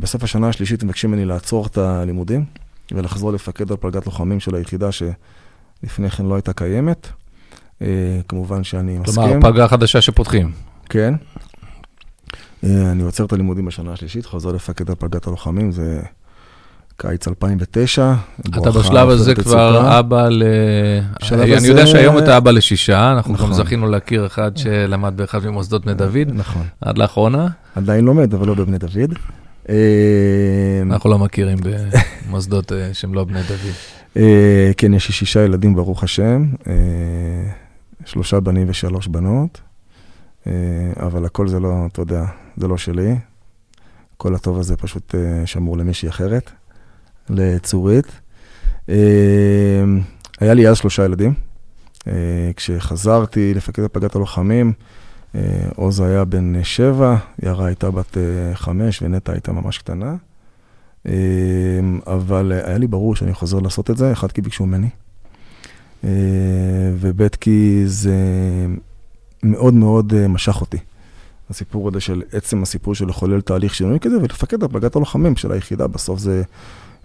[0.00, 2.44] בסוף השנה השלישית מבקשים ממני לעצור את הלימודים
[2.92, 4.88] ולחזור לפקד על פלגת לוחמים של היחידה
[5.82, 7.08] שלפני כן לא הייתה קיימת.
[8.28, 9.22] כמובן שאני מסכים.
[9.22, 10.52] כלומר, פלגה חדשה שפותחים.
[10.88, 11.14] כן.
[12.64, 16.02] אני עוצר את הלימודים בשנה השלישית, חוזר לפקד על פלגת הלוחמים, זה
[16.96, 18.14] קיץ 2009.
[18.40, 20.42] אתה בשלב הזה כבר אבא ל...
[21.32, 23.52] אני יודע שהיום אתה אבא לשישה, אנחנו גם נכון.
[23.52, 26.28] זכינו להכיר אחד שלמד באחד ממוסדות בני דוד.
[26.34, 26.62] נכון.
[26.80, 27.48] עד לאחרונה.
[27.74, 29.14] עדיין לומד, אבל לא בבני דוד.
[30.82, 31.58] אנחנו לא מכירים
[32.28, 34.01] במוסדות אה, שהם לא בני דוד.
[34.16, 36.46] אה, כן, יש לי שישה ילדים, ברוך השם.
[36.66, 36.74] אה,
[38.04, 39.60] שלושה בנים ושלוש בנות.
[40.96, 42.24] אבל הכל זה לא, אתה יודע,
[42.56, 43.16] זה לא שלי.
[44.16, 46.50] כל הטוב הזה פשוט שמור למישהי אחרת,
[47.30, 48.06] לצורית.
[50.40, 51.34] היה לי אז שלושה ילדים.
[52.56, 54.72] כשחזרתי לפקד הפגת הלוחמים,
[55.76, 58.16] עוז היה בן שבע, יערה הייתה בת
[58.54, 60.14] חמש ונטע הייתה ממש קטנה.
[62.06, 64.88] אבל היה לי ברור שאני חוזר לעשות את זה, אחד כי ביקשו ממני,
[66.94, 68.16] וב' כי זה
[69.42, 70.78] מאוד מאוד משך אותי.
[71.50, 75.52] הסיפור הזה של עצם הסיפור של לחולל תהליך שינוי כזה ולפקד על פלגת הלוחמים של
[75.52, 76.42] היחידה, בסוף זה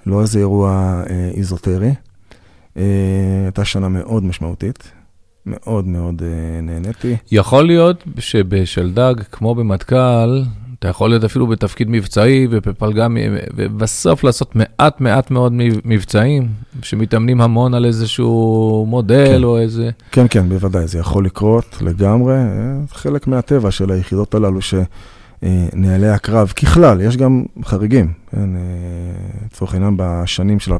[0.05, 1.93] לא איזה אירוע איזוטרי.
[2.75, 4.91] הייתה שנה מאוד משמעותית.
[5.45, 6.21] מאוד מאוד
[6.63, 7.15] נהניתי.
[7.31, 10.43] יכול להיות שבשלדג, כמו במטכ"ל,
[10.79, 13.07] אתה יכול להיות אפילו בתפקיד מבצעי ובפלגה,
[13.55, 15.53] ובסוף לעשות מעט מעט מאוד
[15.85, 16.47] מבצעים,
[16.81, 19.43] שמתאמנים המון על איזשהו מודל כן.
[19.43, 19.89] או איזה...
[20.11, 22.35] כן, כן, בוודאי, זה יכול לקרות לגמרי.
[22.91, 28.13] חלק מהטבע של היחידות הללו, שנהלי הקרב, ככלל, יש גם חריגים.
[28.31, 28.61] כן, אה,
[29.45, 30.75] לצורך העניין, בשנים של 2002-2003,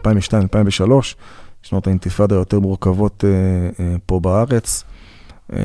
[1.63, 3.29] שנות האינתיפאדה היותר מורכבות אה,
[3.86, 4.83] אה, פה בארץ.
[5.53, 5.60] אה,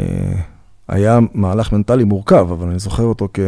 [0.88, 3.40] היה מהלך מנטלי מורכב, אבל אני זוכר אותו כ,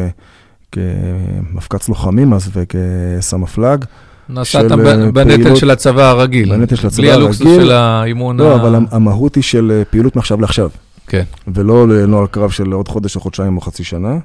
[0.74, 3.84] כמפקץ לוחמים אז וכסמפלג.
[4.28, 4.72] נסעת
[5.12, 6.56] בנטל של הצבא הרגיל.
[6.56, 7.14] בנטל של הצבא הרגיל.
[7.14, 8.60] בלי הלוקסוס של האימון לא, ה...
[8.60, 10.70] אבל המהות היא של פעילות מעכשיו לעכשיו.
[11.06, 11.22] כן.
[11.48, 14.18] ולא לנוהל קרב של עוד חודש או חודשיים או חצי שנה.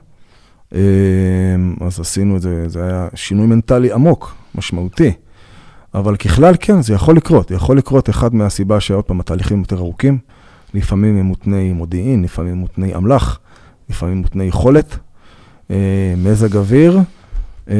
[1.81, 5.11] אז עשינו את זה, זה היה שינוי מנטלי עמוק, משמעותי.
[5.93, 7.51] אבל ככלל, כן, זה יכול לקרות.
[7.51, 10.17] יכול לקרות אחד מהסיבה שעוד פעם, התהליכים יותר ארוכים.
[10.73, 13.39] לפעמים הם מותני מודיעין, לפעמים מותני אמל"ח,
[13.89, 14.97] לפעמים מותני יכולת, אה,
[16.17, 16.99] מזג אוויר,
[17.69, 17.75] אה,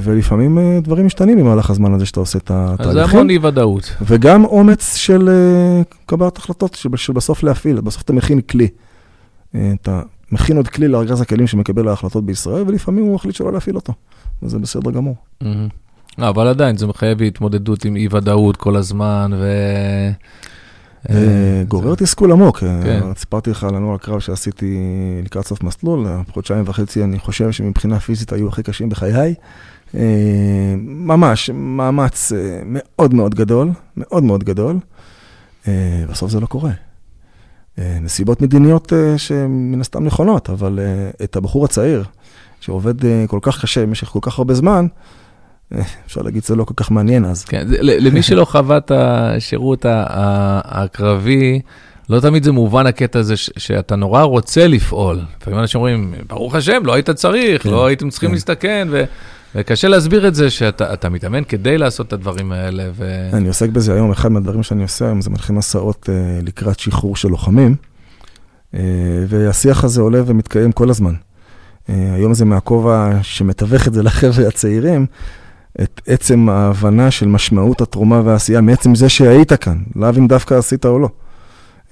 [0.00, 2.98] ולפעמים אה, דברים משתנים במהלך הזמן הזה שאתה עושה את התהליכים.
[2.98, 3.96] אז זה המון אי ודאות.
[4.02, 5.28] וגם אומץ של
[6.06, 8.68] קבלת החלטות, שבסוף להפעיל, בסוף אתה מכין כלי.
[9.50, 13.92] אתה מכין עוד כלי לארגז הכלים שמקבל ההחלטות בישראל, ולפעמים הוא מחליט שלא להפעיל אותו,
[14.42, 15.16] וזה בסדר גמור.
[16.18, 19.46] לא, אבל עדיין זה מחייב התמודדות עם אי-ודאות כל הזמן, ו...
[21.10, 22.62] אה, גורר תסכול עמוק.
[22.62, 23.00] אה, כן.
[23.16, 24.78] סיפרתי לך על הנוער הקרב שעשיתי
[25.24, 29.34] לקראת סוף מסלול, חודשיים וחצי, אני חושב שמבחינה פיזית היו הכי קשים בחיי.
[29.94, 32.32] אה, ממש, מאמץ
[32.64, 34.76] מאוד מאוד גדול, מאוד מאוד גדול.
[36.10, 36.70] בסוף זה לא קורה.
[37.78, 40.78] נסיבות מדיניות שמן הסתם נכונות, אבל
[41.24, 42.04] את הבחור הצעיר,
[42.60, 42.94] שעובד
[43.26, 44.86] כל כך קשה במשך כל כך הרבה זמן,
[46.06, 47.44] אפשר להגיד שזה לא כל כך מעניין אז.
[47.44, 51.60] כן, למי שלא חווה את השירות הקרבי,
[52.08, 55.20] לא תמיד זה מובן הקטע הזה שאתה נורא רוצה לפעול.
[55.40, 58.34] לפעמים אנשים אומרים, ברוך השם, לא היית צריך, כן, לא הייתם צריכים כן.
[58.34, 59.04] להסתכן, ו...
[59.54, 62.84] וקשה להסביר את זה שאתה מתאמן כדי לעשות את הדברים האלה.
[62.94, 63.28] ו...
[63.32, 67.16] אני עוסק בזה היום, אחד מהדברים שאני עושה היום זה מנחים מסעות אה, לקראת שחרור
[67.16, 67.76] של לוחמים,
[68.74, 68.80] אה,
[69.28, 71.14] והשיח הזה עולה ומתקיים כל הזמן.
[71.88, 75.06] אה, היום זה מהכובע שמתווך את זה לחבר'ה הצעירים.
[75.82, 80.86] את עצם ההבנה של משמעות התרומה והעשייה, מעצם זה שהיית כאן, לאו אם דווקא עשית
[80.86, 81.08] או לא.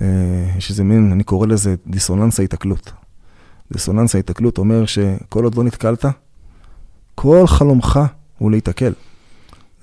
[0.01, 0.07] אה,
[0.59, 2.93] יש איזה מין, אני קורא לזה דיסוננס ההיתקלות.
[3.73, 6.05] דיסוננס ההיתקלות אומר שכל עוד לא נתקלת,
[7.15, 8.01] כל חלומך
[8.39, 8.93] הוא להיתקל.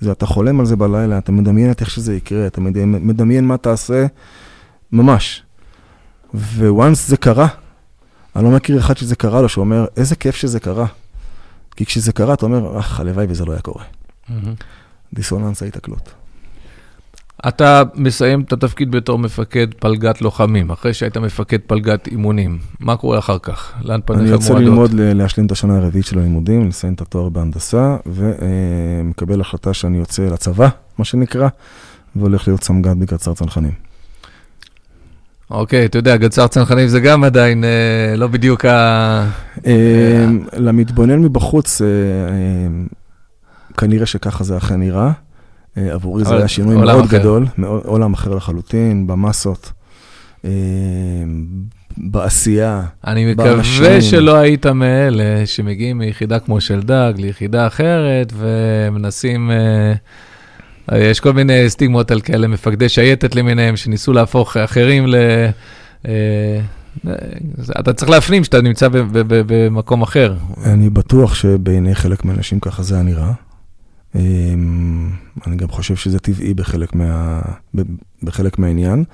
[0.00, 3.56] זה אתה חולם על זה בלילה, אתה מדמיין את איך שזה יקרה, אתה מדמיין מה
[3.56, 4.06] תעשה,
[4.92, 5.42] ממש.
[6.58, 7.48] וואנס זה קרה,
[8.36, 10.86] אני לא מכיר אחד שזה קרה לו, שאומר, איזה כיף שזה קרה.
[11.80, 13.84] כי כשזה קרה, אתה אומר, אך, הלוואי וזה לא היה קורה.
[15.14, 16.12] דיסוננס ההתקלות.
[17.48, 22.58] אתה מסיים את התפקיד בתור מפקד פלגת לוחמים, אחרי שהיית מפקד פלגת אימונים.
[22.80, 23.72] מה קורה אחר כך?
[23.82, 24.40] לאן פניך מועדות?
[24.40, 29.74] אני יוצא ללמוד, להשלים את השנה הרביעית של הלימודים, לסיים את התואר בהנדסה, ומקבל החלטה
[29.74, 31.48] שאני יוצא לצבא, מה שנקרא,
[32.16, 33.89] והולך להיות סמג"ד בגצר צנחנים.
[35.50, 39.26] אוקיי, אתה יודע, גצר צנחנים זה גם עדיין אה, לא בדיוק ה...
[39.66, 41.86] אה, למתבונן מבחוץ, אה,
[43.76, 45.10] כנראה שככה זה אכן נראה.
[45.76, 47.46] עבורי זה היה שינוי מאוד גדול,
[47.84, 49.72] עולם אחר לחלוטין, במסות,
[51.96, 59.50] בעשייה, אני מקווה שלא היית מאלה שמגיעים מיחידה כמו של דג ליחידה אחרת ומנסים...
[60.96, 65.14] יש כל מיני סטיגמות על כאלה מפקדי שייטת למיניהם, שניסו להפוך אחרים ל...
[66.08, 66.60] אה,
[67.80, 68.88] אתה צריך להפנים שאתה נמצא
[69.22, 70.34] במקום אחר.
[70.64, 73.32] אני בטוח שבעיני חלק מהאנשים ככה זה היה נראה.
[74.14, 75.10] אמ,
[75.46, 77.40] אני גם חושב שזה טבעי בחלק, מה,
[78.22, 79.04] בחלק מהעניין.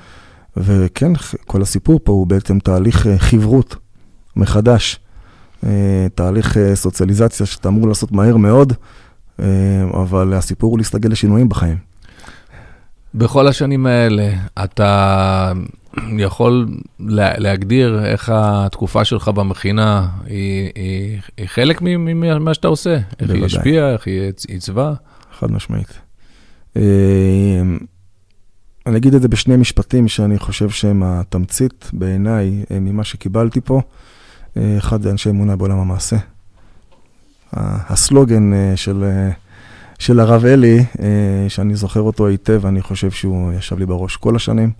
[0.56, 1.12] וכן,
[1.46, 3.76] כל הסיפור פה הוא בעצם תהליך אה, חברות
[4.36, 5.00] מחדש.
[5.66, 8.72] אה, תהליך סוציאליזציה שאתה אמור לעשות מהר מאוד.
[9.40, 9.46] אה,
[9.94, 11.76] אבל הסיפור הוא להסתגל לשינויים בחיים.
[13.14, 14.32] בכל השנים האלה,
[14.64, 15.52] אתה
[16.18, 16.68] יכול
[17.38, 22.98] להגדיר איך התקופה שלך במכינה היא, היא, היא חלק ממה שאתה עושה?
[23.20, 24.94] איך היא השפיעה, איך היא עיצבה?
[25.38, 25.98] חד משמעית.
[26.76, 26.82] אה,
[28.86, 33.80] אני אגיד את זה בשני משפטים שאני חושב שהם התמצית בעיניי אה, ממה שקיבלתי פה.
[34.78, 36.16] אחד זה אנשי אמונה בעולם המעשה.
[37.56, 39.30] הסלוגן אה, של, אה,
[39.98, 44.36] של הרב אלי, אה, שאני זוכר אותו היטב, אני חושב שהוא ישב לי בראש כל
[44.36, 44.70] השנים.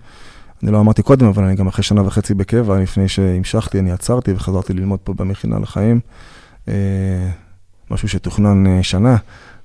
[0.63, 4.33] אני לא אמרתי קודם, אבל אני גם אחרי שנה וחצי בקבע, לפני שהמשכתי, אני עצרתי
[4.33, 5.99] וחזרתי ללמוד פה במכינה לחיים.
[7.91, 9.17] משהו שתוכנן שנה,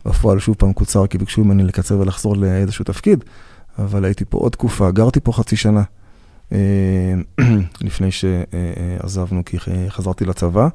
[0.07, 3.25] בפועל שוב פעם קוצר, כי ביקשו ממני לקצר ולחזור לאיזשהו תפקיד,
[3.79, 5.83] אבל הייתי פה עוד תקופה, גרתי פה חצי שנה
[7.81, 9.57] לפני שעזבנו, כי
[9.89, 10.69] חזרתי לצבא.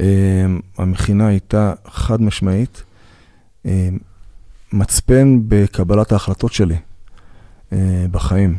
[0.00, 2.82] אמ, המכינה הייתה חד משמעית
[3.64, 3.98] אמ,
[4.72, 6.76] מצפן בקבלת ההחלטות שלי
[7.72, 8.56] אה, בחיים.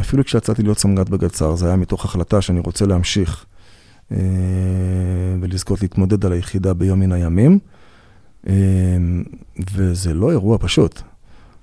[0.00, 3.44] אפילו כשיצאתי להיות סמג"ד בגצ"ר, זה היה מתוך החלטה שאני רוצה להמשיך
[5.40, 7.58] ולזכות להתמודד על היחידה ביום מן הימים.
[8.46, 9.22] אמ,
[9.74, 11.02] וזה לא אירוע פשוט.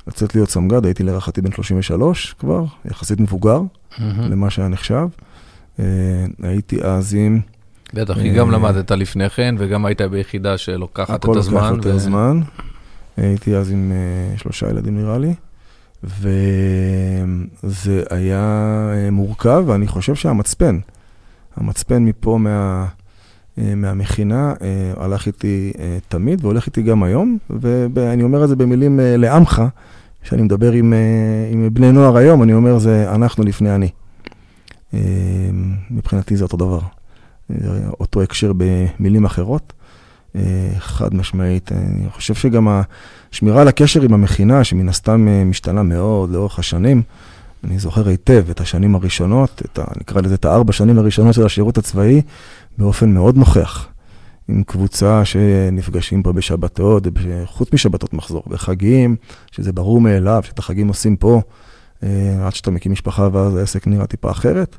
[0.08, 4.02] לצאת להיות סמג"ד, הייתי להערכתי בן 33 כבר, יחסית מבוגר mm-hmm.
[4.20, 5.08] למה שהיה נחשב.
[6.44, 7.40] הייתי אז עם...
[7.94, 11.58] בטח, כי גם אה, למדת לפני כן, וגם היית ביחידה שלוקחת את הזמן.
[11.58, 12.42] הכל לוקח יותר זמן.
[13.18, 15.34] הייתי אז עם אה, שלושה ילדים נראה לי,
[17.64, 18.40] וזה היה
[18.94, 20.80] אה, מורכב, ואני חושב שהמצפן,
[21.56, 22.86] המצפן מפה מה...
[23.76, 24.54] מהמכינה,
[24.98, 25.74] הלך איתי
[26.08, 27.38] תמיד והולך איתי גם היום,
[27.94, 29.62] ואני אומר את זה במילים לעמך,
[30.24, 30.94] כשאני מדבר עם,
[31.52, 33.90] עם בני נוער היום, אני אומר זה אנחנו לפני אני.
[35.92, 36.80] מבחינתי זה אותו דבר.
[38.00, 39.74] אותו הקשר במילים אחרות.
[40.36, 41.72] אה, חד משמעית.
[41.72, 42.82] אני חושב שגם
[43.32, 47.02] השמירה על הקשר עם המכינה, שמן הסתם אה, משתנה מאוד לאורך השנים,
[47.64, 51.46] אני זוכר היטב את השנים הראשונות, את ה, נקרא לזה את הארבע שנים הראשונות של
[51.46, 52.22] השירות הצבאי,
[52.78, 53.88] באופן מאוד נוכח.
[54.48, 57.08] עם קבוצה שנפגשים פה בשבתות,
[57.46, 59.16] חוץ משבתות מחזור, בחגים,
[59.52, 61.42] שזה ברור מאליו, שאת החגים עושים פה,
[62.04, 64.78] אה, עד שאתה מקים משפחה ואז העסק נראה טיפה אחרת.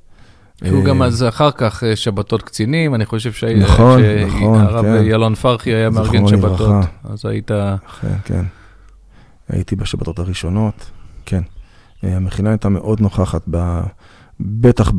[0.62, 5.03] היו גם אז אחר כך אה, שבתות קצינים, אני חושב שהרב נכון, נכון, כן.
[5.05, 7.51] ילון פרחי היה מארגן שבתות, אז היית...
[8.01, 8.44] כן, כן.
[9.49, 10.90] הייתי בשבתות הראשונות,
[11.27, 11.42] כן.
[12.05, 13.81] אה, המכינה הייתה מאוד נוכחת, ב...
[14.40, 14.92] בטח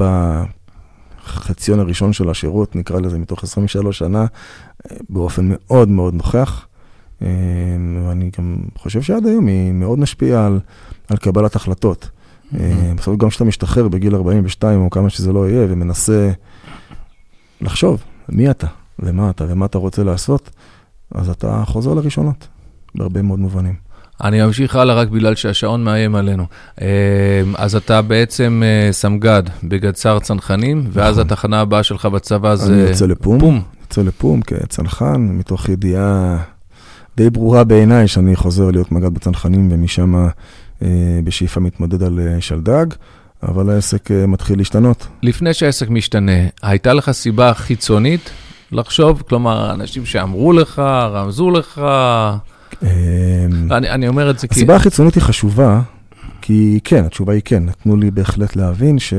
[1.25, 6.65] בחציון הראשון של השירות, נקרא לזה מתוך 23 שנה, אה, באופן מאוד מאוד נוכח.
[8.05, 10.59] ואני גם חושב שעד היום היא מאוד משפיעה על,
[11.07, 12.09] על קבלת החלטות.
[12.59, 16.31] אה, בסוף גם כשאתה משתחרר בגיל 42 או כמה שזה לא יהיה, ומנסה
[17.61, 18.67] לחשוב מי אתה
[18.99, 20.49] ומה אתה ומה אתה רוצה לעשות,
[21.15, 22.47] אז אתה חוזר לראשונות,
[22.95, 23.89] בהרבה מאוד מובנים.
[24.23, 26.45] אני אמשיך הלאה רק בגלל שהשעון מאיים עלינו.
[26.81, 26.87] אה,
[27.55, 31.27] אז אתה בעצם אה, סמג"ד בגדס"ר צנחנים, ואז נכון.
[31.27, 32.73] התחנה הבאה שלך בצבא זה...
[32.73, 33.39] אני יוצא לפו"ם.
[33.39, 33.61] פו"ם.
[33.81, 36.37] יוצא לפו"ם כצנחן, מתוך ידיעה
[37.17, 40.27] די ברורה בעיניי שאני חוזר להיות מג"ד בצנחנים, ומשם
[41.23, 42.85] בשאיפה מתמודד על אה, שלדג,
[43.43, 45.07] אבל העסק אה, מתחיל להשתנות.
[45.23, 48.29] לפני שהעסק משתנה, הייתה לך סיבה חיצונית
[48.71, 49.23] לחשוב?
[49.29, 50.79] כלומר, אנשים שאמרו לך,
[51.13, 51.81] רמזו לך?
[53.71, 54.53] אני, אני אומר את זה כי...
[54.53, 55.81] הסיבה החיצונית היא חשובה,
[56.41, 59.13] כי כן, התשובה היא כן, נתנו לי בהחלט להבין ש...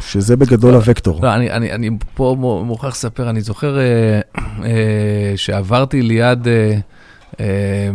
[0.00, 1.20] שזה בגדול הוקטור.
[1.22, 6.78] לא, אני, אני, אני פה מוכרח לספר, אני זוכר אה, אה, שעברתי ליד אה,
[7.40, 7.90] אה,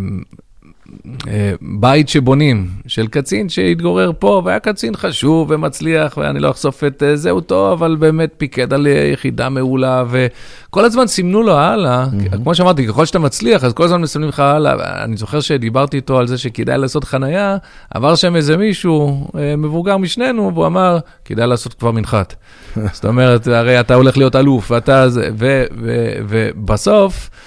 [1.62, 7.73] בית שבונים, של קצין שהתגורר פה, והיה קצין חשוב ומצליח, ואני לא אחשוף את זהותו,
[7.73, 12.05] אבל באמת פיקד על יחידה מעולה, וכל הזמן סימנו לו הלאה.
[12.05, 12.38] Mm-hmm.
[12.38, 15.03] כמו שאמרתי, ככל שאתה מצליח, אז כל הזמן מסמנים לך הלאה.
[15.03, 17.58] אני זוכר שדיברתי איתו על זה שכדאי לעשות חנייה,
[17.93, 19.27] עבר שם איזה מישהו
[19.58, 22.36] מבוגר משנינו, והוא אמר, כדאי לעשות כבר מנחת.
[22.93, 25.08] זאת אומרת, הרי אתה הולך להיות אלוף, ואתה...
[26.27, 27.44] ובסוף, אמ,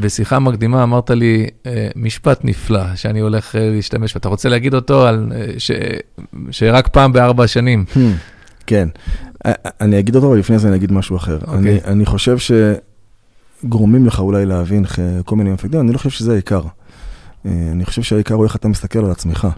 [0.00, 5.06] בשיחה מקדימה אמרת לי אה, משפט נפלא שאני הולך אה, להשתמש, ואתה רוצה להגיד אותו
[5.06, 5.70] על, אה, ש,
[6.50, 7.84] שרק פעם בארבע שנים.
[7.94, 7.98] Hmm,
[8.66, 8.88] כן,
[9.80, 11.38] אני אגיד אותו, אבל לפני זה אני אגיד משהו אחר.
[11.42, 11.50] Okay.
[11.50, 11.92] אני, אוקיי.
[11.92, 12.36] אני חושב
[13.64, 14.84] שגורמים לך אולי להבין
[15.24, 16.62] כל מיני מפקדים, אני לא חושב שזה העיקר.
[17.44, 19.48] אני חושב שהעיקר הוא איך אתה מסתכל על עצמך.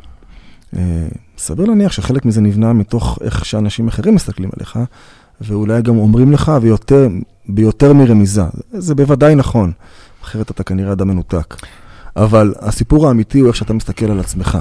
[1.38, 4.78] סביר להניח שחלק מזה נבנה מתוך איך שאנשים אחרים מסתכלים עליך,
[5.40, 7.08] ואולי גם אומרים לך ויותר,
[7.48, 8.44] ביותר מרמיזה.
[8.72, 9.72] זה בוודאי נכון,
[10.24, 11.56] אחרת אתה כנראה אדם מנותק.
[12.16, 14.58] אבל הסיפור האמיתי הוא איך שאתה מסתכל על עצמך,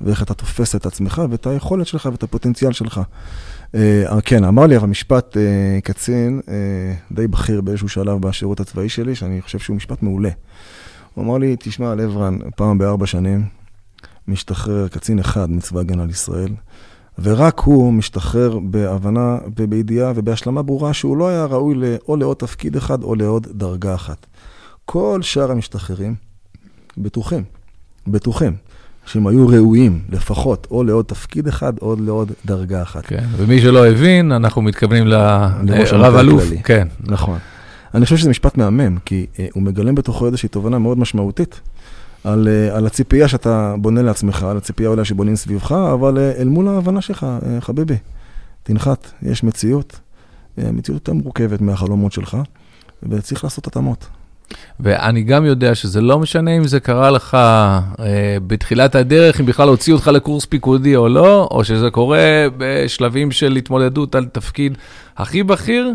[0.00, 3.00] ואיך אתה תופס את עצמך ואת היכולת שלך ואת הפוטנציאל שלך.
[3.72, 3.76] Uh,
[4.24, 9.14] כן, אמר לי אבל משפט uh, קצין uh, די בכיר באיזשהו שלב בשירות הצבאי שלי,
[9.14, 10.30] שאני חושב שהוא משפט מעולה.
[11.14, 13.44] הוא אמר לי, תשמע, לברן, פעם בארבע שנים
[14.28, 16.50] משתחרר קצין אחד מצבא הגנה לישראל,
[17.22, 21.76] ורק הוא משתחרר בהבנה ובידיעה ובהשלמה ברורה שהוא לא היה ראוי
[22.08, 24.26] או לעוד תפקיד אחד או לעוד דרגה אחת.
[24.84, 26.14] כל שאר המשתחררים
[26.98, 27.42] בטוחים,
[28.06, 28.56] בטוחים,
[29.06, 33.06] שהם היו ראויים לפחות או לעוד תפקיד אחד או לעוד דרגה אחת.
[33.06, 36.44] כן, ומי שלא הבין, אנחנו מתכוונים לרב אלוף.
[36.64, 36.88] כן.
[37.00, 37.38] נכון.
[37.94, 41.60] אני חושב שזה משפט מהמם, כי uh, הוא מגלם בתוכו איזושהי תובנה מאוד משמעותית.
[42.24, 46.48] על, אה, על הציפייה שאתה בונה לעצמך, על הציפייה אולי שבונים סביבך, אבל אה, אל
[46.48, 47.96] מול ההבנה שלך, אה, חביבי,
[48.62, 50.00] תנחת, יש מציאות,
[50.58, 52.36] מציאות יותר מורכבת מהחלומות שלך,
[53.02, 54.06] וצריך לעשות התאמות.
[54.80, 59.68] ואני גם יודע שזה לא משנה אם זה קרה לך אה, בתחילת הדרך, אם בכלל
[59.68, 64.78] הוציאו אותך לקורס פיקודי או לא, או שזה קורה בשלבים של התמודדות על תפקיד
[65.16, 65.92] הכי בכיר,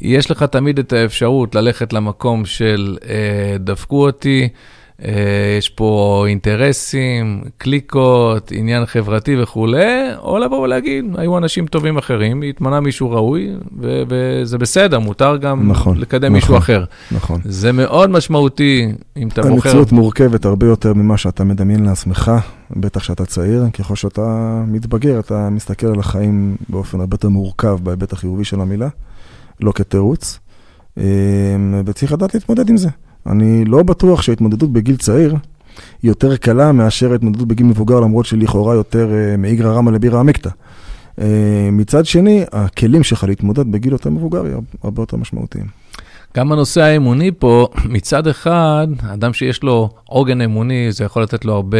[0.00, 4.48] יש לך תמיד את האפשרות ללכת למקום של אה, דפקו אותי.
[5.04, 5.10] אה,
[5.58, 12.80] יש פה אינטרסים, קליקות, עניין חברתי וכולי, או לבוא ולהגיד, היו אנשים טובים אחרים, התמנה
[12.80, 16.84] מישהו ראוי, ו- וזה בסדר, מותר גם נכון, לקדם נכון, מישהו אחר.
[17.12, 17.40] נכון.
[17.44, 19.68] זה מאוד משמעותי, אם אתה בוחר...
[19.68, 22.32] המציאות מורכבת הרבה יותר ממה שאתה מדמיין לעצמך,
[22.70, 28.12] בטח שאתה צעיר, ככל שאתה מתבגר, אתה מסתכל על החיים באופן הרבה יותר מורכב בהיבט
[28.12, 28.88] החיובי של המילה,
[29.60, 30.38] לא כתירוץ,
[30.98, 31.04] אה,
[31.86, 32.88] וצריך לדעת להתמודד עם זה.
[33.26, 35.34] אני לא בטוח שההתמודדות בגיל צעיר
[36.02, 40.48] היא יותר קלה מאשר ההתמודדות בגיל מבוגר, למרות שלכאורה יותר uh, מאיגרא רמא לבירא עמקתא.
[40.48, 41.22] Uh,
[41.72, 44.44] מצד שני, הכלים שלך להתמודד בגיל יותר מבוגר
[44.82, 45.85] הרבה יותר משמעותיים.
[46.36, 51.54] גם הנושא האמוני פה, מצד אחד, אדם שיש לו עוגן אמוני, זה יכול לתת לו
[51.54, 51.78] הרבה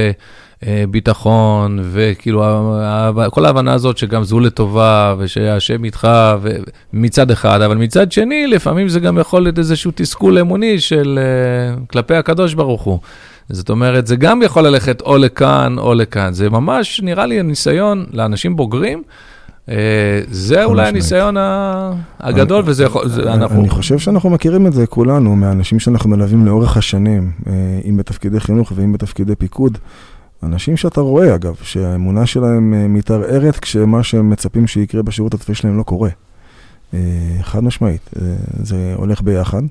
[0.66, 2.44] אה, ביטחון, וכאילו,
[3.30, 6.08] כל ההבנה הזאת שגם זו לטובה, ושהשם איתך,
[6.92, 11.76] מצד אחד, אבל מצד שני, לפעמים זה גם יכול להיות איזשהו תסכול אמוני של אה,
[11.86, 12.98] כלפי הקדוש ברוך הוא.
[13.48, 16.32] זאת אומרת, זה גם יכול ללכת או לכאן או לכאן.
[16.32, 19.02] זה ממש, נראה לי, ניסיון לאנשים בוגרים.
[19.68, 21.36] אה, זה אולי הניסיון
[22.20, 23.60] הגדול, וזה יכול, אנחנו...
[23.60, 27.52] אני חושב שאנחנו מכירים את זה כולנו, מהאנשים שאנחנו מלווים לאורך השנים, אה,
[27.88, 29.78] אם בתפקידי חינוך ואם בתפקידי פיקוד.
[30.42, 35.78] אנשים שאתה רואה, אגב, שהאמונה שלהם אה, מתערערת כשמה שהם מצפים שיקרה בשירות הצבאי שלהם
[35.78, 36.10] לא קורה.
[37.42, 38.10] חד משמעית,
[38.62, 39.62] זה הולך ביחד.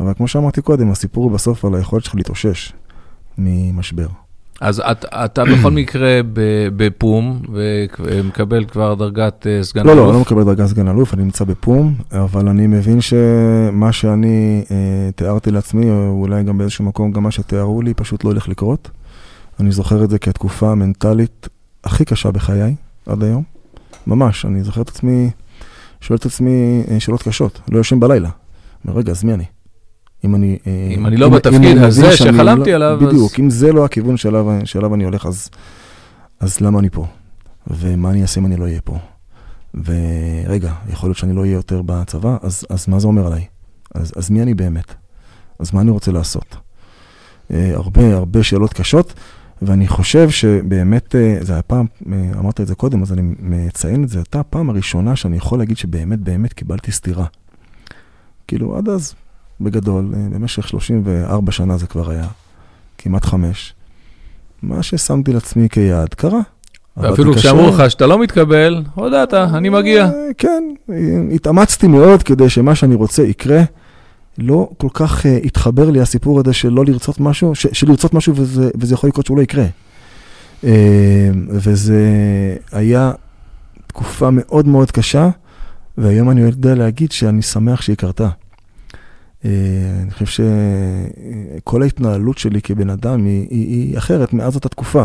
[0.00, 2.72] אבל כמו שאמרתי קודם, הסיפור הוא בסוף על היכולת שלך להתאושש
[3.38, 4.06] ממשבר.
[4.60, 6.20] אז את, אתה בכל מקרה
[6.76, 10.00] בפום, ומקבל כבר דרגת אה, סגן לא, אלוף?
[10.00, 14.64] לא, לא, לא מקבל דרגת סגן אלוף, אני נמצא בפום, אבל אני מבין שמה שאני
[14.70, 18.48] אה, תיארתי לעצמי, או אולי גם באיזשהו מקום, גם מה שתיארו לי, פשוט לא ילך
[18.48, 18.90] לקרות.
[19.60, 21.48] אני זוכר את זה כתקופה המנטלית
[21.84, 22.74] הכי קשה בחיי,
[23.06, 23.42] עד היום.
[24.06, 25.30] ממש, אני זוכר את עצמי,
[26.00, 28.30] שואל את עצמי אה, שאלות קשות, לא יושן בלילה.
[28.88, 29.44] רגע, אז מי אני?
[30.24, 30.58] אם אני...
[30.66, 33.08] אה, אם אני לא בתפקיד הזה שחלמתי לא- עליו, אז...
[33.08, 35.26] בדיוק, אם זה לא הכיוון שאליו אני הולך,
[36.40, 37.06] אז למה אני פה?
[37.66, 38.98] ומה אני אעשה אם אני לא אהיה פה?
[39.74, 43.44] ורגע, יכול להיות שאני לא אהיה יותר בצבא, אז, אז מה זה אומר עליי?
[43.94, 44.94] אז, אז מי אני באמת?
[45.58, 46.56] אז מה אני רוצה לעשות?
[47.50, 49.14] אה, הרבה, הרבה שאלות קשות,
[49.62, 51.86] ואני חושב שבאמת, אה, זה היה פעם,
[52.38, 55.76] אמרת את זה קודם, אז אני מציין את זה, הייתה הפעם הראשונה שאני יכול להגיד
[55.76, 57.26] שבאמת, באמת קיבלתי סטירה.
[58.48, 59.14] כאילו, עד אז
[59.60, 62.26] בגדול, אה, במשך 34 שנה זה כבר היה,
[62.98, 63.74] כמעט חמש.
[64.62, 66.40] מה ששמתי לעצמי כיעד קרה.
[66.96, 70.04] ואפילו כשאמרו לך שאתה לא מתקבל, הודעת, אני מגיע.
[70.04, 70.64] אה, כן,
[71.34, 73.62] התאמצתי מאוד כדי שמה שאני רוצה יקרה,
[74.38, 78.14] לא כל כך uh, התחבר לי הסיפור הזה של לא לרצות משהו, ש, של לרצות
[78.14, 79.66] משהו וזה, וזה יכול לקרות שהוא לא יקרה.
[80.62, 80.66] Uh,
[81.48, 82.02] וזה
[82.72, 83.12] היה
[83.86, 85.28] תקופה מאוד מאוד קשה,
[85.98, 88.28] והיום אני יודע להגיד שאני שמח שהיא קרתה.
[89.44, 89.46] Uh,
[90.02, 90.44] אני חושב
[91.60, 95.04] שכל ההתנהלות שלי כבן אדם היא, היא, היא אחרת מאז אותה תקופה.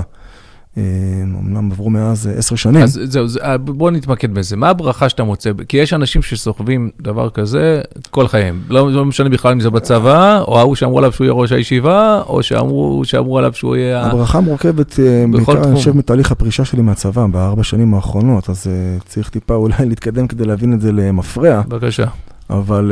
[0.78, 0.84] אה,
[1.24, 2.84] אמנם עברו מאז אה, עשר שנים.
[2.84, 4.58] אז זהו, אה, בוא נתמקד בזה.
[4.58, 5.52] מה הברכה שאתה מוצא?
[5.68, 8.62] כי יש אנשים שסוחבים דבר כזה כל חייהם.
[8.70, 12.22] לא, לא משנה בכלל אם זה בצבא, או ההוא שאמרו עליו שהוא יהיה ראש הישיבה,
[12.28, 14.06] או שאמרו, שאמרו עליו שהוא יהיה...
[14.06, 15.00] הברכה מורכבת,
[15.32, 18.68] בעיקר אני חושב מתהליך הפרישה שלי מהצבא בארבע שנים האחרונות, אז
[19.06, 21.62] צריך טיפה אולי להתקדם כדי להבין את זה למפרע.
[21.68, 22.06] בבקשה.
[22.50, 22.92] אבל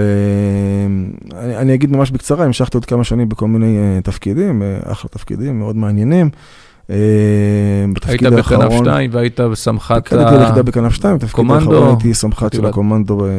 [1.34, 5.76] אני, אני אגיד ממש בקצרה, המשכתי עוד כמה שנים בכל מיני תפקידים, אחלה תפקידים, מאוד
[5.76, 6.30] מעניינים.
[6.90, 6.96] אה,
[8.08, 10.26] היית בכנף 2 והיית בסמח"ט הקומנדו.
[10.26, 13.32] פיקדתי ליחידה בכנף 2, בתפקיד האחרון הייתי סמח"ט של הקומנדו אה,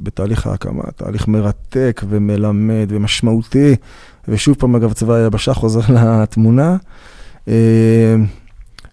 [0.00, 3.76] בתהליך ההקמה, תהליך מרתק ומלמד ומשמעותי,
[4.28, 5.80] ושוב פעם, אגב, צבא היבשה חוזר
[6.22, 6.76] לתמונה.
[7.48, 7.54] אה,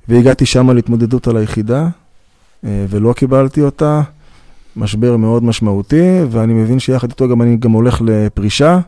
[0.08, 1.88] והגעתי שם להתמודדות על היחידה,
[2.64, 4.02] ולא קיבלתי אותה.
[4.76, 8.80] משבר מאוד משמעותי, ואני מבין שיחד איתו גם אני גם הולך לפרישה,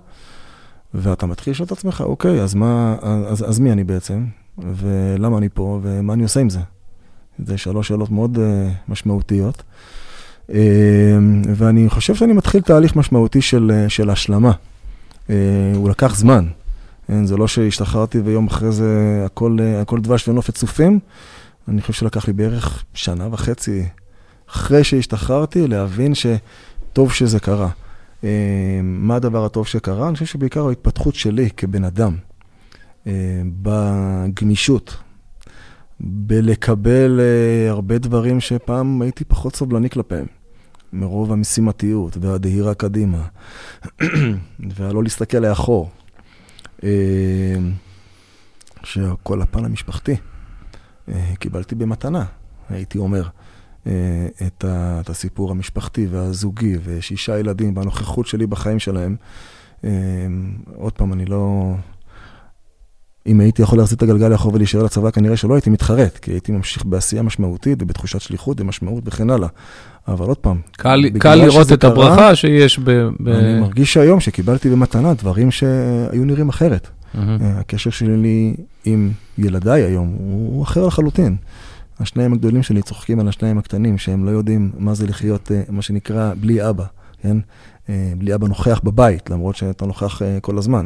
[0.93, 4.25] ואתה מתחיל לשאול את עצמך, אוקיי, אז מה, אז, אז מי אני בעצם?
[4.57, 6.59] ולמה אני פה, ומה אני עושה עם זה.
[7.45, 9.63] זה שלוש שאלות מאוד uh, משמעותיות.
[10.47, 10.53] Uh,
[11.55, 14.51] ואני חושב שאני מתחיל תהליך משמעותי של, uh, של השלמה.
[15.27, 15.31] Uh,
[15.75, 16.45] הוא לקח זמן.
[17.07, 20.99] כן, זה לא שהשתחררתי ויום אחרי זה הכל, uh, הכל דבש ונופת צופים.
[21.67, 23.85] אני חושב שלקח לי בערך שנה וחצי
[24.49, 27.69] אחרי שהשתחררתי להבין שטוב שזה קרה.
[28.21, 28.25] Uh,
[28.83, 30.07] מה הדבר הטוב שקרה?
[30.07, 32.15] אני חושב שבעיקר ההתפתחות שלי כבן אדם.
[33.07, 34.97] אה, בגמישות,
[35.99, 40.25] בלקבל אה, הרבה דברים שפעם הייתי פחות סובלני כלפיהם,
[40.93, 43.27] מרוב המשימתיות והדהירה קדימה,
[44.75, 45.89] והלא להסתכל לאחור.
[46.83, 46.89] אה,
[48.83, 50.15] שכל הפן המשפחתי
[51.39, 52.25] קיבלתי במתנה,
[52.69, 53.27] הייתי אומר,
[54.47, 54.65] את,
[55.09, 59.15] הסיפור המשפחתי והזוגי ושישה ילדים והנוכחות שלי בחיים שלהם.
[60.75, 61.73] עוד פעם, אני לא...
[63.27, 66.51] אם הייתי יכול להחזיר את הגלגל לאחור ולהישאר לצבא, כנראה שלא הייתי מתחרט, כי הייתי
[66.51, 69.47] ממשיך בעשייה משמעותית ובתחושת שליחות ומשמעות וכן הלאה.
[70.07, 73.27] אבל עוד פעם, קל, קל לראות את קרה, הברכה שיש ב, ב...
[73.27, 76.87] אני מרגיש שהיום שקיבלתי במתנה דברים שהיו נראים אחרת.
[76.87, 77.19] Mm-hmm.
[77.41, 81.35] הקשר שלי עם ילדיי היום הוא אחר לחלוטין.
[81.99, 85.81] השניים הגדולים שלי צוחקים על השניים הקטנים, שהם לא יודעים מה זה לחיות, אה, מה
[85.81, 86.85] שנקרא, בלי אבא,
[87.21, 87.37] כן?
[87.89, 90.85] אה, בלי אבא נוכח בבית, למרות שאתה נוכח כל הזמן.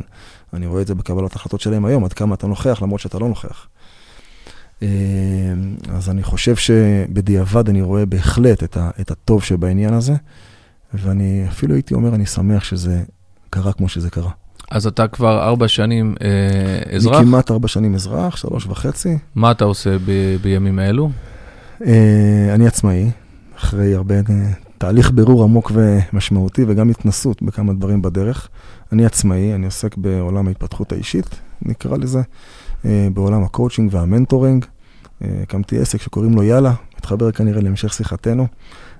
[0.53, 3.27] אני רואה את זה בקבלת החלטות שלהם היום, עד כמה אתה נוכח, למרות שאתה לא
[3.27, 3.67] נוכח.
[4.83, 4.87] אה,
[5.89, 10.13] אז אני חושב שבדיעבד אני רואה בהחלט את, ה, את הטוב שבעניין הזה,
[10.93, 13.03] ואני אפילו הייתי אומר, אני שמח שזה
[13.49, 14.31] קרה כמו שזה קרה.
[14.71, 17.17] אז אתה כבר ארבע שנים אה, אזרח?
[17.17, 19.17] אני כמעט ארבע שנים אזרח, שלוש וחצי.
[19.35, 21.09] מה אתה עושה ב, בימים האלו?
[21.85, 23.11] אה, אני עצמאי,
[23.57, 24.21] אחרי הרבה אה,
[24.77, 28.49] תהליך בירור עמוק ומשמעותי, וגם התנסות בכמה דברים בדרך.
[28.91, 32.21] אני עצמאי, אני עוסק בעולם ההתפתחות האישית, נקרא לזה,
[32.85, 34.65] אה, בעולם ה coaching וה mentoring.
[35.23, 38.47] אה, הקמתי עסק שקוראים לו יאללה, מתחבר כנראה להמשך שיחתנו.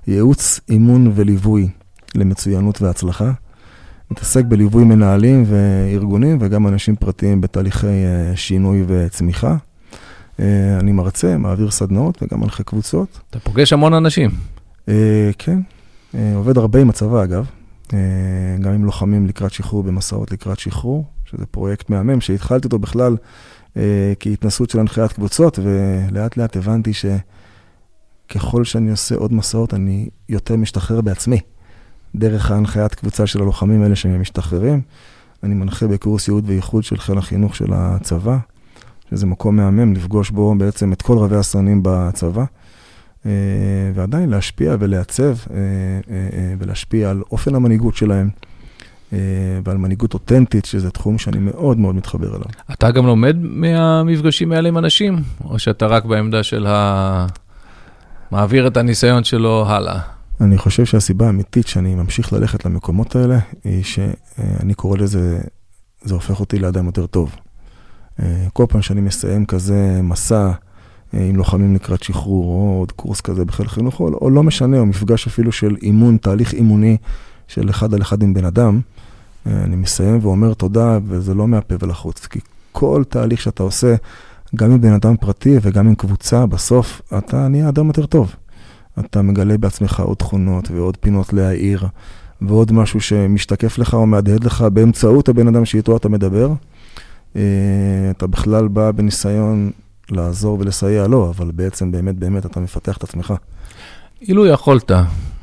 [0.06, 1.68] ייעוץ, אימון וליווי
[2.14, 3.32] למצוינות והצלחה.
[4.12, 9.56] מתעסק בליווי מנהלים וארגונים וגם אנשים פרטיים בתהליכי אה, שינוי וצמיחה.
[10.80, 13.20] אני מרצה, מעביר סדנאות וגם מנחה קבוצות.
[13.30, 14.30] אתה פוגש המון אנשים.
[15.38, 15.58] כן,
[16.34, 17.46] עובד הרבה עם הצבא אגב.
[17.94, 17.98] אה,
[18.60, 23.16] גם עם לוחמים לקראת שחרור במסעות לקראת שחרור, שזה פרויקט מהמם, שהתחלתי אותו בכלל
[23.76, 26.90] אה, כהתנסות של הנחיית קבוצות, ולאט לאט הבנתי
[28.28, 31.40] שככל שאני עושה עוד מסעות, אני יותר משתחרר בעצמי,
[32.14, 34.80] דרך ההנחיית קבוצה של הלוחמים האלה שהם משתחררים.
[35.42, 38.38] אני מנחה בקורס ייעוד וייחוד של חיל החינוך של הצבא,
[39.10, 42.44] שזה מקום מהמם לפגוש בו בעצם את כל רבי הסרנים בצבא.
[43.26, 43.30] אה,
[43.94, 45.56] ועדיין להשפיע ולעצב אה,
[46.10, 48.30] אה, ולהשפיע על אופן המנהיגות שלהם.
[49.64, 52.46] ועל מנהיגות אותנטית, שזה תחום שאני מאוד מאוד מתחבר אליו.
[52.72, 57.26] אתה גם לומד מהמפגשים האלה עם אנשים, או שאתה רק בעמדה של ה...
[58.30, 59.98] מעביר את הניסיון שלו הלאה?
[60.40, 65.40] אני חושב שהסיבה האמיתית שאני ממשיך ללכת למקומות האלה, היא שאני קורא לזה,
[66.02, 67.36] זה הופך אותי לאדם יותר טוב.
[68.52, 70.52] כל פעם שאני מסיים כזה מסע,
[71.14, 74.78] אה, עם לוחמים לקראת שחרור, או עוד קורס כזה בחיל חינוך, או, או לא משנה,
[74.78, 76.96] או מפגש אפילו של אימון, תהליך אימוני
[77.48, 78.80] של אחד על אחד עם בן אדם,
[79.46, 82.40] אה, אני מסיים ואומר תודה, וזה לא מהפה ולחוץ, כי
[82.72, 83.94] כל תהליך שאתה עושה,
[84.56, 88.34] גם עם בן אדם פרטי וגם עם קבוצה, בסוף אתה נהיה אדם יותר טוב.
[89.00, 91.86] אתה מגלה בעצמך עוד תכונות ועוד פינות להעיר,
[92.42, 96.52] ועוד משהו שמשתקף לך או מהדהד לך באמצעות הבן אדם שאיתו אתה מדבר.
[98.10, 99.70] אתה בכלל בא בניסיון
[100.10, 103.34] לעזור ולסייע לו, אבל בעצם באמת באמת אתה מפתח את עצמך.
[104.28, 104.90] אילו יכולת,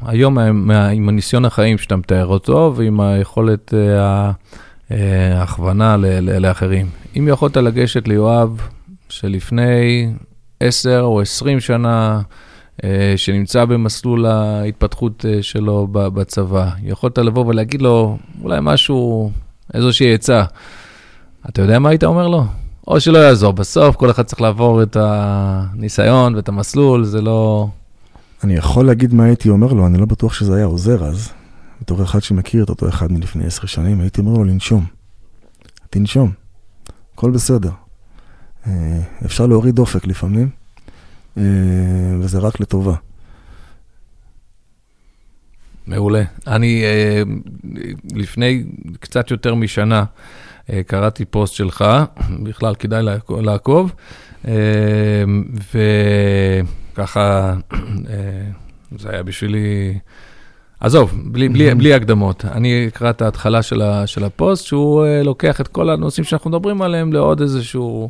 [0.05, 4.31] היום עם הניסיון החיים שאתה מתאר אותו, ועם היכולת אה,
[4.91, 8.61] אה, ההכוונה לאחרים, אם יכולת לגשת ליואב
[9.09, 10.09] שלפני
[10.59, 12.21] 10 או 20 שנה, אה,
[13.17, 19.31] שנמצא במסלול ההתפתחות שלו בצבא, יכולת לבוא ולהגיד לו אולי משהו,
[19.73, 20.43] איזושהי עצה,
[21.49, 22.45] אתה יודע מה היית אומר לו?
[22.87, 27.67] או שלא יעזור, בסוף כל אחד צריך לעבור את הניסיון ואת המסלול, זה לא...
[28.43, 31.29] אני יכול להגיד מה הייתי אומר לו, אני לא בטוח שזה היה עוזר אז.
[31.81, 34.85] בתור אחד שמכיר את אותו אחד מלפני עשר שנים, הייתי אומר לו לנשום.
[35.89, 36.31] תנשום,
[37.13, 37.71] הכל בסדר.
[38.67, 40.58] אה, אפשר להוריד דופק לפעמים, אה,
[42.21, 42.95] וזה רק לטובה.
[45.87, 46.23] מעולה.
[46.47, 47.23] אני אה,
[48.15, 48.63] לפני
[48.99, 50.03] קצת יותר משנה
[50.87, 51.85] קראתי פוסט שלך,
[52.43, 53.91] בכלל כדאי לעקוב,
[56.93, 57.55] וככה
[58.97, 59.99] זה היה בשבילי...
[60.79, 62.45] עזוב, בלי, בלי, בלי הקדמות.
[62.45, 66.81] אני אקרא את ההתחלה של, ה, של הפוסט, שהוא לוקח את כל הנושאים שאנחנו מדברים
[66.81, 68.09] עליהם לעוד איזשהו,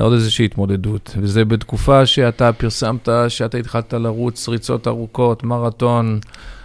[0.00, 1.16] עוד איזושהי התמודדות.
[1.20, 6.20] וזה בתקופה שאתה פרסמת, שאתה התחלת לרוץ ריצות ארוכות, מרתון.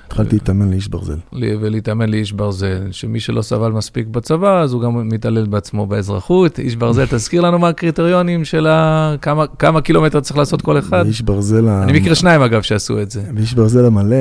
[0.07, 1.17] התחלתי להתאמן לאיש ברזל.
[1.34, 6.59] ולהתאמן לאיש ברזל, שמי שלא סבל מספיק בצבא, אז הוא גם מתעלל בעצמו באזרחות.
[6.59, 9.15] איש ברזל, תזכיר לנו מה הקריטריונים של ה...
[9.21, 11.03] כמה, כמה קילומטר צריך לעשות כל אחד.
[11.03, 11.67] באיש ברזל...
[11.67, 13.21] אני מכיר שניים, אגב, שעשו את זה.
[13.34, 14.15] באיש ברזל המלא,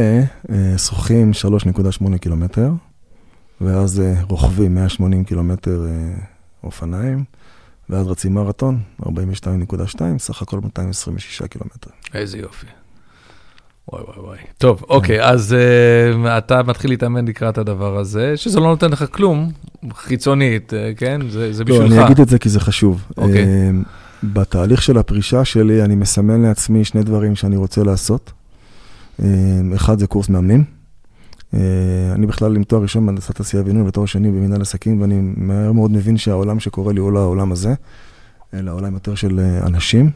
[0.51, 2.71] אה, שוחים 3.8 קילומטר,
[3.61, 6.15] ואז אה, רוכבים 180 קילומטר אה,
[6.65, 7.25] אופניים,
[7.91, 9.09] ואז רצים מרתון, 42.2,
[10.19, 11.91] סך הכל 226 קילומטר.
[12.15, 12.67] איזה יופי.
[13.93, 14.39] וואי וואי וואי.
[14.59, 15.57] טוב, אוקיי, אז
[16.15, 19.51] uh, אתה מתחיל להתאמן לקראת הדבר הזה, שזה לא נותן לך כלום,
[19.95, 21.21] חיצונית, uh, כן?
[21.29, 21.91] זה, זה בשבילך.
[21.91, 23.05] לא, אני אגיד את זה כי זה חשוב.
[23.17, 23.45] אוקיי.
[23.45, 23.87] Uh,
[24.23, 28.33] בתהליך של הפרישה שלי, אני מסמן לעצמי שני דברים שאני רוצה לעשות.
[29.21, 29.25] Uh,
[29.75, 30.80] אחד זה קורס מאמנים.
[31.55, 31.57] Uh,
[32.15, 35.91] אני בכלל עם תואר ראשון בהנדסת תעשייה וינון ותואר שני במנהל עסקים, ואני מהר מאוד
[35.91, 37.75] מבין שהעולם שקורה לי הוא לא העולם הזה,
[38.55, 40.11] אלא העולם יותר של אנשים.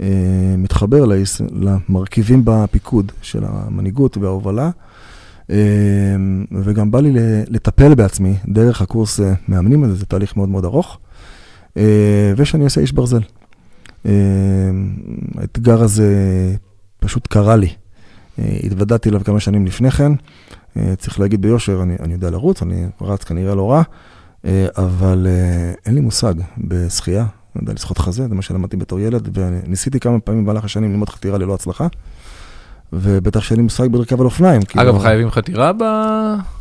[0.00, 1.04] אה, מתחבר
[1.52, 4.70] למרכיבים בפיקוד של המנהיגות וההובלה,
[5.50, 5.56] אה,
[6.52, 7.12] וגם בא לי
[7.48, 10.98] לטפל בעצמי דרך הקורס אה, מאמנים הזה, זה תהליך מאוד מאוד ארוך,
[12.36, 13.20] ושאני עושה איש ברזל.
[15.34, 16.14] האתגר הזה
[16.98, 17.68] פשוט קרה לי.
[18.38, 20.12] התוודעתי אליו כמה שנים לפני כן,
[20.98, 23.82] צריך להגיד ביושר, אני, אני יודע לרוץ, אני רץ כנראה לא רע,
[24.76, 25.26] אבל
[25.86, 30.20] אין לי מושג בשחייה, אני יודע לשחות חזה, זה מה שלמדתי בתור ילד, וניסיתי כמה
[30.20, 31.86] פעמים במהלך השנים ללמוד חתירה ללא הצלחה.
[33.00, 34.62] ובטח שאין לי מושג ברכב על אופניים.
[34.62, 34.84] כאילו.
[34.84, 35.82] אגב, חייבים חתירה ב...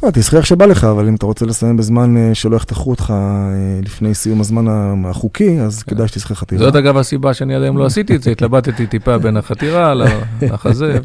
[0.03, 3.13] לא, תשחי איך שבא לך, אבל אם אתה רוצה לסיים בזמן אה, שלא יחתכו אותך
[3.15, 4.65] אה, לפני סיום הזמן
[5.05, 5.95] החוקי, אז כן.
[5.95, 6.65] כדאי שתשחי חתירה.
[6.65, 9.93] זאת אגב הסיבה שאני עד היום לא עשיתי את זה, התלבטתי טיפה בין החתירה
[10.41, 10.99] לחזה.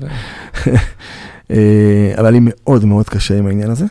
[1.51, 3.85] אה, אבל לי מאוד מאוד קשה עם העניין הזה.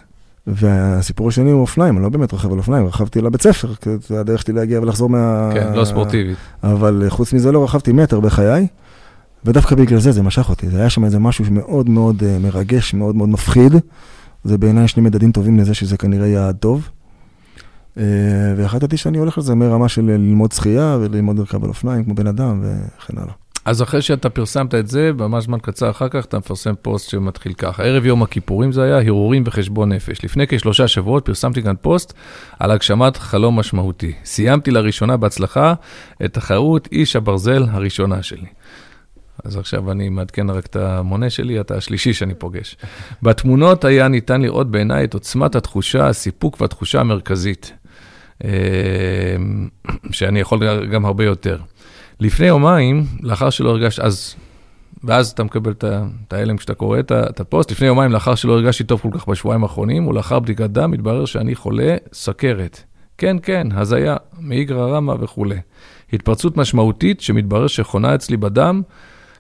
[0.48, 3.68] והסיפור השני הוא אופניים, אני לא באמת רוכב על אופניים, רכבתי לבית ספר,
[4.08, 5.50] זה הדרך שלי להגיע ולחזור מה...
[5.54, 6.38] כן, לא ספורטיבית.
[6.64, 8.68] אבל חוץ מזה לא רכבתי מטר בחיי,
[9.46, 10.70] ודווקא בגלל זה זה משך אותי.
[10.70, 13.74] זה היה שם איזה משהו מאוד מאוד אה, מרגש, מאוד מאוד מפחיד.
[14.44, 16.90] זה בעיניי שני מדדים טובים לזה שזה כנראה יעד טוב.
[17.98, 18.04] אה,
[18.58, 22.64] והחלטתי שאני הולך לזה מרמה של ללמוד שחייה וללמוד לרכב על אופניים כמו בן אדם
[22.64, 23.34] וכן הלאה.
[23.66, 27.54] אז אחרי שאתה פרסמת את זה, ממש זמן קצר אחר כך אתה מפרסם פוסט שמתחיל
[27.54, 27.84] ככה.
[27.84, 30.24] ערב יום הכיפורים זה היה, הרהורים וחשבון נפש.
[30.24, 32.14] לפני כשלושה שבועות פרסמתי כאן פוסט
[32.60, 34.14] על הגשמת חלום משמעותי.
[34.26, 35.74] סיימתי לראשונה בהצלחה
[36.26, 38.48] את תחרות איש הברזל הראשונה שלי.
[39.44, 42.78] אז עכשיו אני מעדכן רק את המונה שלי, אתה השלישי שאני פוגש.
[43.24, 47.74] בתמונות היה ניתן לראות בעיניי את עוצמת התחושה, הסיפוק והתחושה המרכזית,
[48.44, 48.50] אה,
[50.12, 51.58] שאני יכול גם הרבה יותר.
[52.20, 54.36] לפני יומיים, לאחר שלא הרגשתי, אז,
[55.04, 59.02] ואז אתה מקבל את ההלם כשאתה קורא את הפוסט, לפני יומיים, לאחר שלא הרגשתי טוב
[59.02, 62.84] כל כך בשבועיים האחרונים, ולאחר בדיקת דם, התברר שאני חולה סכרת.
[63.18, 65.58] כן, כן, הזיה, מאיגרא רמא וכולי.
[66.14, 68.82] התפרצות משמעותית שמתברר שחונה אצלי בדם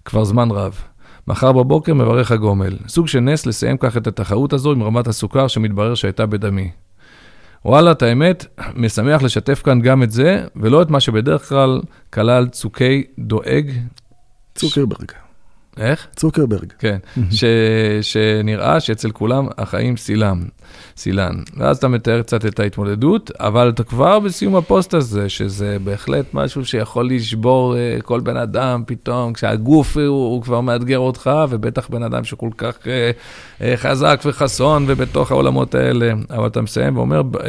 [0.09, 0.81] כבר זמן רב.
[1.27, 2.77] מחר בבוקר מברך הגומל.
[2.87, 6.71] סוג של נס לסיים כך את התחרות הזו עם רמת הסוכר שמתברר שהייתה בדמי.
[7.65, 8.45] וואלה, את האמת,
[8.75, 13.71] משמח לשתף כאן גם את זה, ולא את מה שבדרך כלל כלל צוקי דואג.
[14.55, 15.11] צוקרברג.
[15.79, 16.07] איך?
[16.15, 16.73] צוקרברג.
[16.79, 16.97] כן,
[17.31, 17.43] ש,
[18.01, 20.43] שנראה שאצל כולם החיים סילם,
[20.97, 21.35] סילן.
[21.57, 26.65] ואז אתה מתאר קצת את ההתמודדות, אבל אתה כבר בסיום הפוסט הזה, שזה בהחלט משהו
[26.65, 32.03] שיכול לשבור uh, כל בן אדם פתאום, כשהגוף הוא, הוא כבר מאתגר אותך, ובטח בן
[32.03, 32.85] אדם שכל כך uh,
[33.59, 36.13] uh, חזק וחסון ובתוך העולמות האלה.
[36.29, 37.39] אבל אתה מסיים ואומר, uh,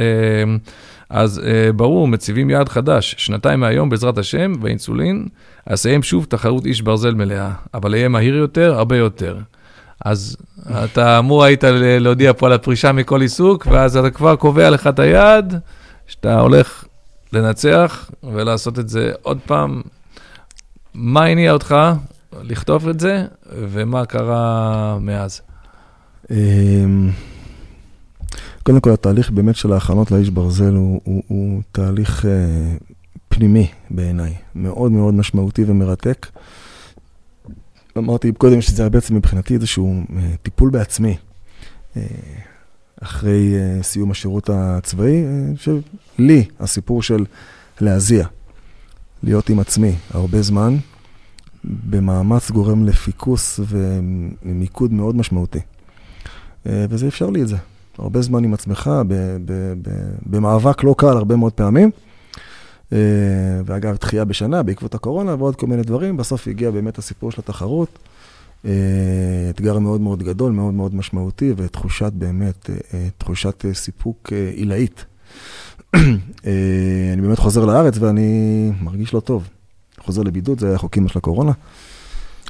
[1.10, 5.28] אז uh, ברור, מציבים יעד חדש, שנתיים מהיום, בעזרת השם, באינסולין,
[5.66, 9.38] אסיים שוב תחרות איש ברזל מלאה, אבל אהיה מהיר יותר, הרבה יותר.
[10.04, 10.36] אז
[10.84, 11.64] אתה אמור היית
[12.00, 15.60] להודיע פה על הפרישה מכל עיסוק, ואז אתה כבר קובע לך את היעד,
[16.06, 16.84] שאתה הולך
[17.32, 19.80] לנצח ולעשות את זה עוד פעם.
[20.94, 21.76] מה הניע אותך
[22.42, 25.40] לכתוב את זה, ומה קרה מאז?
[28.62, 32.30] קודם כל, התהליך באמת של ההכנות לאיש ברזל הוא, הוא, הוא תהליך אה,
[33.28, 36.26] פנימי בעיניי, מאוד מאוד משמעותי ומרתק.
[37.98, 41.16] אמרתי קודם שזה היה בעצם מבחינתי איזשהו אה, טיפול בעצמי.
[41.96, 42.02] אה,
[43.02, 45.24] אחרי אה, סיום השירות הצבאי,
[45.56, 47.24] שלי הסיפור של
[47.80, 48.26] להזיע,
[49.22, 50.76] להיות עם עצמי הרבה זמן,
[51.64, 55.58] במאמץ גורם לפיקוס ומיקוד מאוד משמעותי.
[56.66, 57.56] וזה אפשר לי את זה.
[57.98, 58.90] הרבה זמן עם עצמך,
[60.26, 61.90] במאבק לא קל הרבה מאוד פעמים.
[62.92, 62.98] אה,
[63.64, 67.98] ואגב, דחייה בשנה בעקבות הקורונה ועוד כל מיני דברים, בסוף הגיע באמת הסיפור של התחרות.
[68.64, 68.70] אה,
[69.50, 75.04] אתגר מאוד מאוד גדול, מאוד מאוד משמעותי, ותחושת באמת, אה, תחושת סיפוק עילאית.
[75.94, 79.48] אני באמת חוזר לארץ ואני מרגיש לא טוב.
[79.98, 81.52] חוזר לבידוד, זה היה חוקים של הקורונה.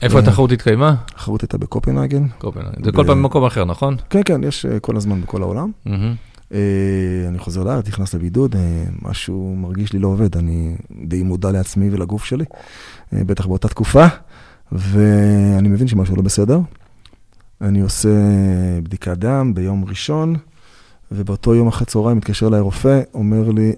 [0.03, 0.95] איפה התחרות התקיימה?
[1.07, 2.27] התחרות הייתה בקופנהגן.
[2.39, 2.85] קופנהגן.
[2.85, 3.97] זה כל פעם במקום אחר, נכון?
[4.11, 5.71] כן, כן, יש כל הזמן בכל העולם.
[6.55, 11.53] אה, אני חוזר לארץ, נכנס לבידוד, אה, משהו מרגיש לי לא עובד, אני די מודע
[11.53, 12.45] לעצמי ולגוף שלי,
[13.13, 14.07] אה, בטח באותה תקופה,
[14.73, 16.61] ואני מבין שמשהו לא בסדר.
[17.61, 18.09] אני עושה
[18.83, 20.37] בדיקת דם ביום ראשון,
[21.13, 23.73] ובאותו יום אחרי צהריים מתקשר אליי רופא, אומר לי,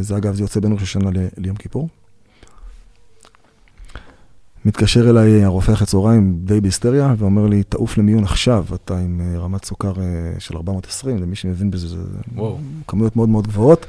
[0.00, 1.88] זה אגב, זה יוצא בין ראש השנה ליום כיפור.
[4.64, 9.38] מתקשר אליי הרופא אחרי צהריים די בהיסטריה, ואומר לי, תעוף למיון עכשיו, אתה עם אה,
[9.38, 10.04] רמת סוכר אה,
[10.38, 11.96] של 420, למי שמבין בזה, זה
[12.34, 12.58] וואו.
[12.88, 13.86] כמויות מאוד מאוד גבוהות.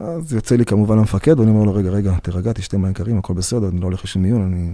[0.00, 3.34] אז יוצא לי כמובן המפקד, ואני אומר לו, רגע, רגע, תירגע, תשתה מים קרים, הכל
[3.34, 4.72] בסדר, אני לא הולך לשום מיון, אני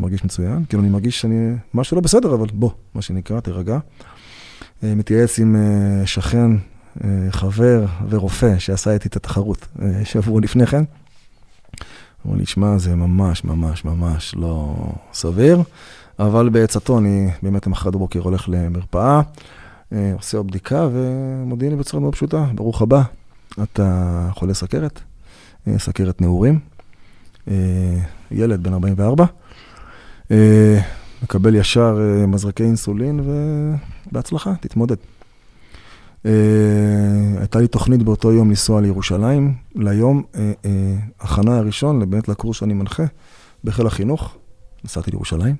[0.00, 0.64] מרגיש מצוין.
[0.68, 3.78] כאילו, אני מרגיש שאני, משהו לא בסדר, אבל בוא, מה שנקרא, תירגע.
[4.84, 5.56] אה, מתייעץ עם
[6.04, 6.50] שכן,
[7.30, 9.68] חבר ורופא שעשה איתי את התחרות
[10.04, 10.84] שבוע לפני כן.
[12.26, 14.74] אמרו לי, שמע, זה ממש, ממש, ממש לא
[15.12, 15.62] סביר,
[16.18, 19.20] אבל בעצתו אני באמת למחרת בבוקר הולך למרפאה,
[19.92, 23.02] אה, עושה עוד בדיקה ומודיעים לי בצורה מאוד פשוטה, ברוך הבא,
[23.62, 25.00] אתה חולה סכרת,
[25.68, 26.58] אה, סכרת נעורים,
[27.48, 27.54] אה,
[28.30, 29.24] ילד בן 44,
[31.22, 31.98] מקבל ישר
[32.28, 33.20] מזרקי אינסולין
[34.10, 34.96] ובהצלחה, תתמודד.
[36.24, 36.26] Uh,
[37.38, 40.68] הייתה לי תוכנית באותו יום לנסוע לירושלים, ליום uh, uh,
[41.20, 43.02] הכנה הראשון, באמת לקורס שאני מנחה,
[43.64, 44.36] בחיל החינוך.
[44.84, 45.56] נסעתי לירושלים,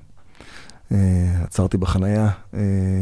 [1.43, 2.29] עצרתי בחנייה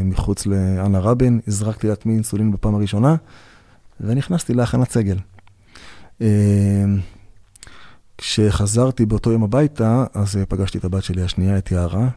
[0.04, 3.16] מחוץ לאנה רבין, הזרקתי לעצמי אינסולין בפעם הראשונה,
[4.00, 5.16] ונכנסתי להכנת סגל.
[8.18, 12.08] כשחזרתי באותו יום הביתה, אז פגשתי את הבת שלי השנייה, את יערה,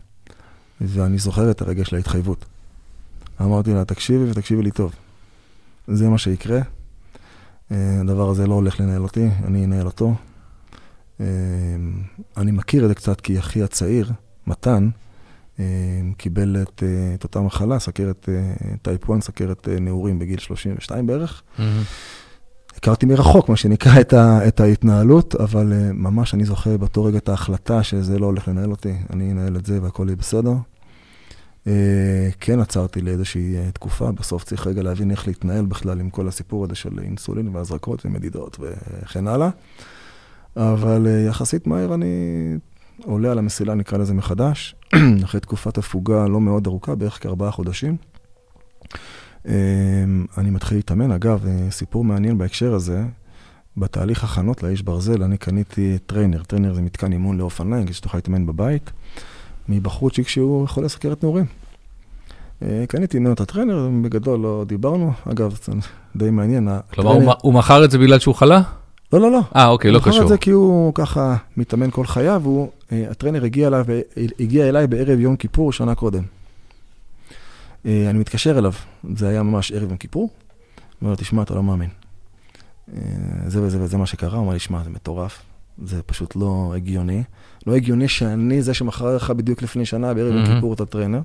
[0.82, 2.46] ואני זוכר את הרגע של ההתחייבות.
[3.42, 4.94] אמרתי לה, תקשיבי ותקשיבי לי טוב.
[5.88, 6.60] זה מה שיקרה.
[7.72, 10.16] אה, הדבר הזה לא הולך לנהל אותי, אני אנהל אותו.
[11.22, 11.26] אה,
[12.38, 14.12] אני מכיר את זה קצת כי אחי הצעיר,
[14.48, 14.90] מתן,
[15.60, 15.66] אה,
[16.18, 16.84] קיבל את,
[17.16, 18.30] את אותה מחלה, סכרת
[18.82, 21.42] טייפ 1, סכרת נעורים בגיל 32 בערך.
[21.58, 21.62] Mm-hmm.
[22.78, 27.30] הכרתי מרחוק, מה שנקרא, את, ה, את ההתנהלות, אבל ממש אני זוכר באותו רגע את
[27.30, 30.54] ההחלטה שזה לא הולך לנהל אותי, אני אנהל את זה והכל יהיה בסדר.
[31.68, 36.28] אה, כן עצרתי לאיזושהי אה, תקופה, בסוף צריך רגע להבין איך להתנהל בכלל עם כל
[36.28, 39.50] הסיפור הזה של אינסולין והזרקות ומדידות וכן הלאה.
[40.56, 42.08] אבל אה, יחסית מהר אני
[43.04, 44.76] עולה על המסילה, נקרא לזה מחדש,
[45.24, 47.98] אחרי תקופת הפוגה לא מאוד ארוכה, בערך כארבעה חודשים.
[50.38, 51.12] אני מתחיל להתאמן.
[51.12, 53.04] אגב, סיפור מעניין בהקשר הזה,
[53.78, 56.44] בתהליך הכנות לאיש ברזל, אני קניתי trainer.
[56.44, 58.92] trainer זה מתקן אימון לאופניים, כדי שתוכל להתאמן בבית.
[59.70, 61.46] מבחורצ'יק שהוא חולה סכרת נעורים.
[62.62, 65.14] אה, קניתי ממנו את ה trainer, בגדול לא דיברנו.
[65.32, 65.72] אגב, זה
[66.16, 66.70] די מעניין.
[66.94, 67.34] כלומר.
[67.42, 68.62] הוא מכר את זה בגלל שהוא חלה?
[69.14, 69.40] לא, לא, לא.
[69.56, 70.10] אה, אוקיי, לא קשור.
[70.10, 72.44] הוא מכר את זה כי הוא ככה מתאמן כל חייו,
[72.92, 73.82] אה, הטרנר הגיע אליי,
[74.40, 76.24] הגיע אליי בערב יום כיפור שנה קודם.
[77.86, 78.74] אה, אני מתקשר אליו,
[79.16, 80.30] זה היה ממש ערב יום כיפור,
[81.02, 81.90] אומר לו, תשמע, אתה לא מאמין.
[83.48, 85.42] זה וזה וזה מה שקרה, הוא אמר לי, שמע, זה מטורף.
[85.84, 87.24] זה פשוט לא הגיוני.
[87.68, 91.22] לא הגיוני שאני זה שמכר לך בדיוק לפני שנה, בערב יום כיפור את הטרנר.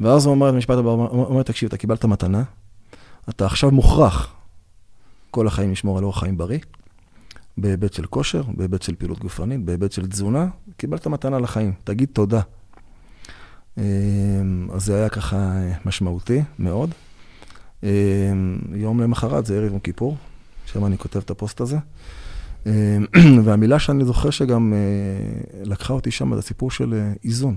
[0.00, 2.42] ואז הוא אמר את המשפט הבא, הוא אומר, תקשיב, אתה קיבלת מתנה,
[3.28, 4.34] אתה עכשיו מוכרח
[5.30, 6.58] כל החיים לשמור על אורח חיים בריא,
[7.58, 12.40] בהיבט של כושר, בהיבט של פעילות גופנית, בהיבט של תזונה, קיבלת מתנה לחיים, תגיד תודה.
[13.78, 13.82] אמ,
[14.72, 16.90] אז זה היה ככה משמעותי מאוד.
[17.82, 17.88] אמ,
[18.74, 20.16] יום למחרת זה ערב יום כיפור,
[20.66, 21.78] שם אני כותב את הפוסט הזה.
[22.66, 22.72] אמ,
[23.44, 27.56] והמילה שאני זוכר שגם אה, לקחה אותי שם, זה הסיפור של אה, איזון.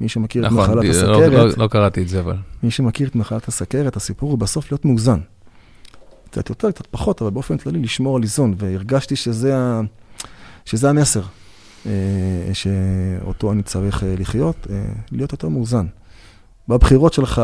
[0.00, 1.32] מי שמכיר נכון, את מחלת לא, הסכרת...
[1.32, 2.36] לא, לא, לא קראתי את זה, אבל...
[2.62, 5.20] מי שמכיר את מחלת הסכרת, הסיפור הוא בסוף להיות מאוזן.
[6.30, 9.80] קצת יותר, קצת פחות, אבל באופן כללי לשמור על איזון, והרגשתי שזה, ה...
[10.64, 11.22] שזה המסר
[11.86, 15.86] אה, שאותו אני צריך אה, לחיות, אה, להיות יותר מאוזן.
[16.68, 17.42] בבחירות שלך,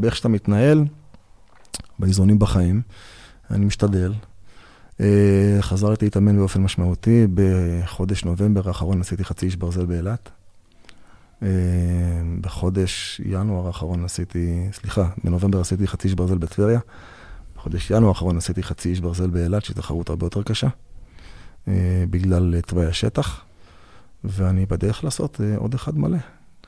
[0.00, 0.84] באיך שאתה מתנהל,
[1.98, 2.82] באיזונים בחיים,
[3.50, 4.12] אני משתדל.
[5.60, 10.30] חזרתי להתאמן באופן משמעותי, בחודש נובמבר האחרון עשיתי חצי איש ברזל באילת.
[12.40, 16.80] בחודש ינואר האחרון עשיתי, סליחה, בנובמבר עשיתי חצי איש ברזל בטבריה.
[17.60, 20.68] בחודש ינואר האחרון עשיתי חצי איש ברזל באילת, שהיא תחרות הרבה יותר קשה,
[21.68, 23.40] אה, בגלל אה, תוואי השטח,
[24.24, 26.18] ואני בדרך לעשות אה, עוד אחד מלא,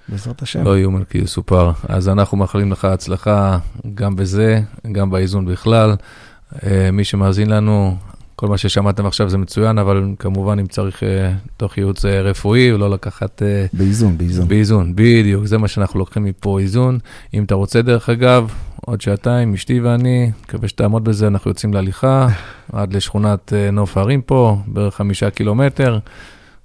[0.08, 0.64] בעזרת השם.
[0.64, 1.72] לא יאומן כי יסופר.
[1.88, 3.58] אז אנחנו מאחלים לך הצלחה
[3.94, 4.60] גם בזה,
[4.92, 5.96] גם באיזון בכלל.
[6.92, 7.96] מי שמאזין לנו,
[8.42, 11.02] כל מה ששמעתם עכשיו זה מצוין, אבל כמובן אם צריך
[11.56, 13.42] תוך ייעוץ רפואי, ולא לקחת...
[13.72, 14.48] באיזון, באיזון.
[14.48, 16.98] באיזון, בדיוק, זה מה שאנחנו לוקחים מפה, איזון.
[17.34, 18.50] אם אתה רוצה, דרך אגב,
[18.86, 22.28] עוד שעתיים, אשתי ואני, מקווה שתעמוד בזה, אנחנו יוצאים להליכה
[22.72, 25.98] עד לשכונת אה, נוף הרים פה, בערך חמישה קילומטר,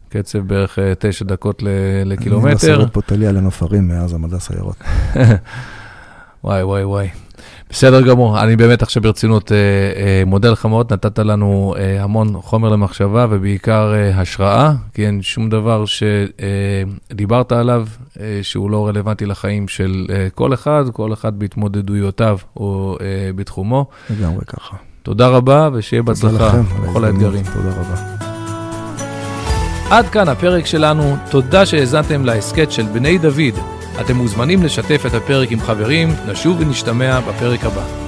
[0.09, 1.63] קצב בערך תשע דקות
[2.05, 2.47] לקילומטר.
[2.47, 4.77] אני מסרב פה טליה לנוף הרים מאז המדע סיירות.
[6.43, 7.26] וואי, וואי, וואי.
[7.69, 12.41] בסדר גמור, אני באמת עכשיו ברצינות אה, אה, מודה לך מאוד, נתת לנו אה, המון
[12.41, 17.87] חומר למחשבה ובעיקר אה, השראה, כי אין שום דבר שדיברת אה, עליו
[18.19, 23.05] אה, שהוא לא רלוונטי לחיים של אה, כל אחד, כל אחד בהתמודדויותיו או אה,
[23.35, 23.85] בתחומו.
[24.09, 24.75] לגמרי ככה.
[25.03, 27.43] תודה רבה ושיהיה בהצלחה בכל האתגרים.
[27.53, 27.95] תודה רבה.
[29.89, 33.76] עד כאן הפרק שלנו, תודה שהאזנתם להסכת של בני דוד.
[34.01, 38.06] אתם מוזמנים לשתף את הפרק עם חברים, נשוב ונשתמע בפרק הבא.